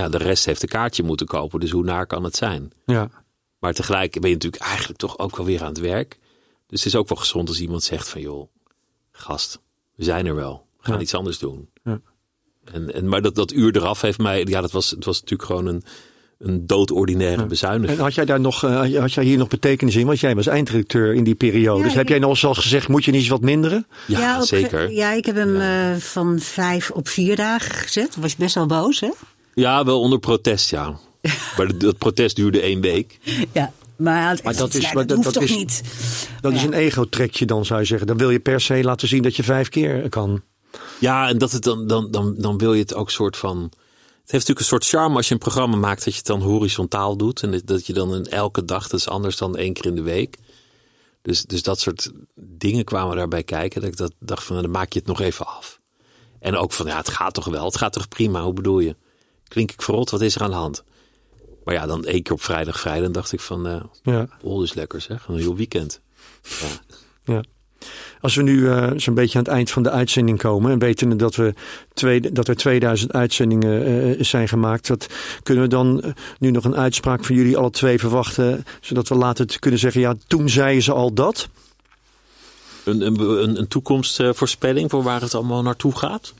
[0.01, 1.59] ja, de rest heeft een kaartje moeten kopen.
[1.59, 2.71] Dus hoe naar kan het zijn?
[2.85, 3.09] Ja.
[3.59, 6.19] Maar tegelijk ben je natuurlijk eigenlijk toch ook wel weer aan het werk.
[6.67, 8.47] Dus het is ook wel gezond als iemand zegt van joh,
[9.11, 9.59] gast,
[9.95, 10.65] we zijn er wel.
[10.77, 11.01] We gaan Ja.
[11.01, 11.69] iets anders doen.
[11.83, 11.99] Ja.
[12.71, 15.49] En, en, maar dat, dat uur eraf heeft mij, ja, dat was, het was natuurlijk
[15.49, 15.83] gewoon een,
[16.37, 17.97] een doodordinaire bezuiniging.
[17.97, 20.05] En had jij daar nog, eh, had jij hier nog betekenis in?
[20.05, 21.79] Want jij was eindredacteur in die periode.
[21.79, 23.87] Ja, dus heb jij nog eens gezegd, moet je niet eens wat minderen?
[24.07, 24.91] Ja, op- zeker.
[24.91, 28.15] Ja, ik heb hem eh, van vijf op vier dagen gezet.
[28.15, 29.09] Was je best wel boos, hè?
[29.53, 30.99] Ja, wel onder protest, ja.
[31.57, 33.19] maar dat, protest duurde één week.
[33.51, 33.71] Ja.
[33.95, 35.81] Maar, het, Maar dat is- dat, dat- hoeft dat toch is- niet?
[36.41, 38.07] Dat is een ego-trekje dan, zou je zeggen.
[38.07, 40.41] Dan wil je per se laten zien dat je vijf keer kan.
[40.99, 43.57] Ja, en dat het dan, dan, dan, dan wil je het ook soort van.
[43.61, 46.41] Het heeft natuurlijk een soort charme als je een programma maakt dat je het dan
[46.41, 47.41] horizontaal doet.
[47.43, 50.01] En dat- je dan een, elke dag, dat is anders dan één keer in de
[50.01, 50.37] week.
[51.21, 53.81] Dus, dus dat soort dingen kwamen daarbij kijken.
[53.81, 55.79] Dat ik dat dacht van, nou, dan maak je het nog even af.
[56.39, 57.65] En ook van, ja, het gaat toch wel.
[57.65, 58.95] Het gaat toch prima, hoe bedoel je?
[59.53, 60.83] Klink ik verrot, wat is er aan de hand?
[61.63, 64.73] Maar ja, dan één keer op vrijdag, vrijdag dacht ik van, eh Ja, oh, is
[64.73, 65.27] lekker zeg.
[65.27, 66.01] Een heel weekend.
[66.43, 66.67] Ja.
[67.33, 67.43] ja.
[68.21, 71.17] Als we nu eh, zo'n beetje aan het eind van de uitzending komen en weten
[71.17, 71.53] dat, we
[71.93, 75.07] twee, dat er 2000 uitzendingen eh, zijn gemaakt, dat,
[75.43, 79.59] kunnen we dan nu nog een uitspraak van jullie alle twee verwachten, zodat we later
[79.59, 81.49] kunnen zeggen, ja, toen zeiden ze al dat.
[82.83, 86.33] Een, een, een toekomstvoorspelling voor waar het allemaal naartoe gaat?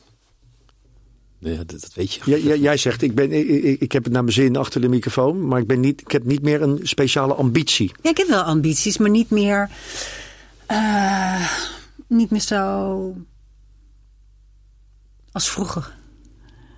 [1.44, 2.60] Nee, dat, dat weet je.
[2.62, 5.60] Jij, zegt, ik, ben, ik, ik- heb het naar mijn zin achter de microfoon, maar
[5.60, 7.92] ik, ben niet, ik heb niet meer een speciale ambitie.
[8.02, 9.70] Ja, ik heb wel ambities, maar niet meer.
[10.66, 11.50] eh,
[12.08, 13.16] niet meer zo.
[15.32, 15.96] als vroeger.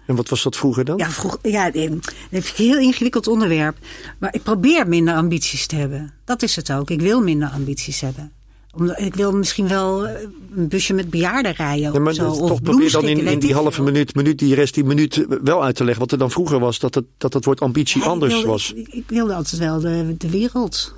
[0.07, 0.97] En wat was dat vroeger dan?
[0.97, 3.78] Ja, vroeg, ja, dat vind ik een heel ingewikkeld onderwerp.
[4.20, 6.13] Maar ik probeer minder ambities te hebben.
[6.26, 6.89] Dat is het ook.
[6.89, 8.32] Ik wil minder ambities hebben.
[8.78, 10.22] Omdat, ik wil misschien wel eh,
[10.56, 11.94] een busje met bejaarden rijden.
[11.94, 14.56] Ja, maar of zo, dat- of toch probeer dan in, die halve minuut, minuut, die
[14.56, 17.06] rest die minuut eh, wel uit te leggen wat er dan vroeger was, dat het,
[17.18, 18.74] dat het woord ambitie Ja, ik anders wilde- was.
[18.76, 20.94] Ik, ik wilde altijd wel de, de wereld.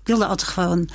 [0.00, 0.88] Ik wilde altijd gewoon.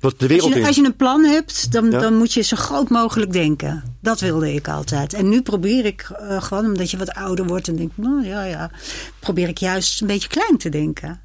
[0.00, 0.66] Wat de Als wereld je, in.
[0.66, 1.98] als je een plan hebt, dan, Ja.
[2.00, 3.82] dan moet je zo groot mogelijk denken.
[4.00, 5.12] Dat wilde ik altijd.
[5.14, 8.44] En nu probeer ik eh, gewoon, omdat je wat ouder wordt en denkt, nou ja,
[8.44, 8.70] ja,
[9.18, 11.20] probeer ik juist een beetje klein te denken.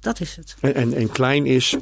[0.00, 0.54] Dat is het.
[0.60, 1.76] En, en, en klein is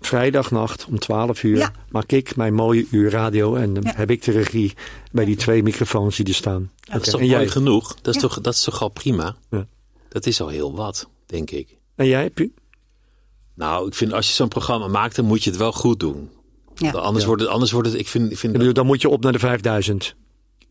[0.00, 1.72] vrijdagnacht om 12 uur Ja.
[1.90, 3.92] maak ik mijn mooie uur radio en dan Ja.
[3.96, 4.74] heb ik de regie
[5.12, 6.70] bij die twee microfoons die er staan.
[6.80, 7.94] Dat is toch en, mooi jij, genoeg?
[7.94, 8.28] Dat is, Ja.
[8.28, 9.36] toch, dat is toch al prima?
[9.50, 9.66] Ja.
[10.08, 11.76] Dat is al heel wat, denk ik.
[11.94, 12.52] en jij, Pu?
[13.54, 16.30] Nou, ik vind als je zo'n programma maakt, dan moet je het wel goed doen.
[16.74, 16.90] Ja.
[16.90, 19.08] Anders, wordt het, anders wordt het, ik vind, ik vind Ik bedoel, dan moet je
[19.08, 20.14] op naar de 5000.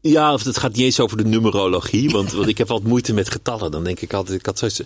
[0.02, 2.10] Ja, of het gaat niet eens over de numerologie.
[2.10, 3.72] Want, want ik heb altijd moeite met getallen.
[3.72, 4.82] Dan denk ik altijd, ik had zoiets,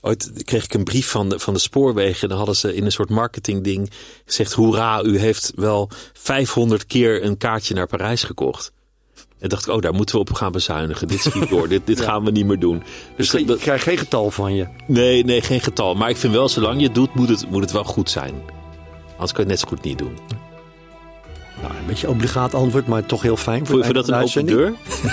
[0.00, 2.22] ooit kreeg ik een brief van de, van de spoorwegen.
[2.22, 3.90] En dan hadden ze in een soort marketingding
[4.26, 8.72] gezegd: Hoera, u heeft wel 500 keer een kaartje naar Parijs gekocht.
[9.38, 11.08] En dacht ik, oh, daar moeten we op gaan bezuinigen.
[11.08, 11.68] Dit schiet door.
[11.68, 12.78] dit dit gaan we niet meer doen.
[13.16, 14.66] Dus Dus ik dat- krijg geen getal van je.
[14.86, 15.94] nee, nee, geen getal.
[15.94, 18.34] Maar ik vind wel, zolang je het doet, moet het, moet het wel goed zijn.
[19.12, 20.16] Anders kan je het net zo goed niet doen.
[21.62, 23.66] Nou, een beetje obligaat antwoord, maar toch heel fijn.
[23.66, 24.72] Vond je dat een open deur?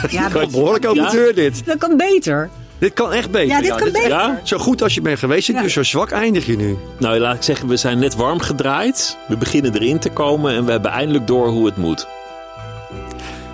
[0.09, 1.09] Ja, Een behoorlijk open Ja?
[1.11, 1.65] deur dit.
[1.65, 2.49] dat kan beter.
[2.77, 3.47] Dit kan echt beter.
[3.47, 4.07] Ja, dit kan beter.
[4.07, 4.39] Ja?
[4.43, 5.61] Zo goed als je bent geweest, Ja.
[5.61, 6.77] dus zo zwak eindig je nu.
[6.97, 9.17] Nou, laat ik zeggen, we zijn net warm gedraaid.
[9.27, 12.07] We beginnen erin te komen en we hebben eindelijk door hoe het moet.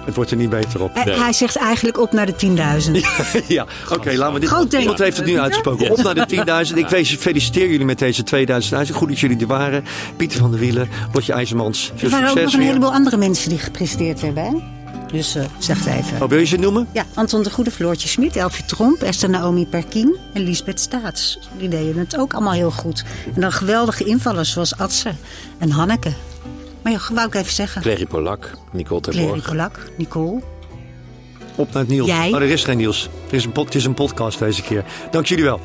[0.10, 0.95] Het wordt er niet beter op.
[0.95, 1.20] Eh, Nee.
[1.20, 2.91] Hij zegt eigenlijk op naar de 10.000.
[3.47, 4.49] Ja, oké, laten we dit.
[4.49, 4.82] Groot thema.
[4.82, 5.89] Iemand heeft het nu uitgesproken.
[5.91, 6.26] Op naar de
[6.72, 6.78] 10.000.
[6.78, 9.03] Ik feliciteer- feliciteer jullie met deze 2000 uitzending.
[9.05, 9.84] Goed dat jullie er waren.
[10.18, 11.91] Pieter van der Wielen, Lotje IJzermans.
[11.95, 12.68] Veel Er waren ook nog succes een weer.
[12.68, 14.43] heleboel andere mensen die gepresenteerd hebben.
[14.43, 14.51] Hè?
[15.12, 16.22] Dus eh zeg het even.
[16.22, 16.88] Oh, wil je ze noemen?
[16.91, 21.39] Ja, Anton de Goede, Floortje Smit, Elfie Tromp, Esther Naomi Perkien en Lisbeth Staats.
[21.57, 23.03] Die deden het ook allemaal heel goed.
[23.36, 25.12] En dan geweldige invallers zoals Atse
[25.60, 26.12] en Hanneke.
[26.90, 27.82] Maar ja, wou ik even zeggen.
[27.82, 29.46] Clary Polak, Nicole Clary Terborg.
[29.48, 30.42] Polak, Nicole.
[31.56, 32.08] Op naar het Niels.
[32.08, 32.30] Jij?
[32.30, 33.10] Maar er is geen Niels.
[33.24, 34.84] Het is, een het is een podcast deze keer.
[35.12, 35.60] Dank jullie wel.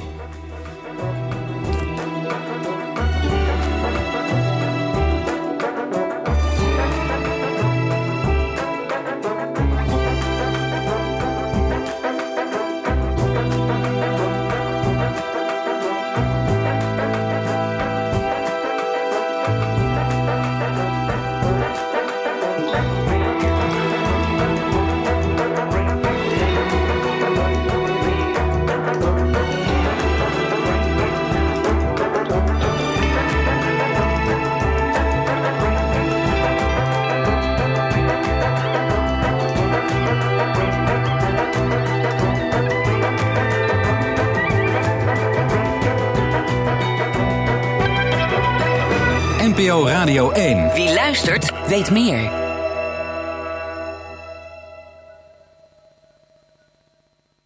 [51.74, 52.23] Weet meer.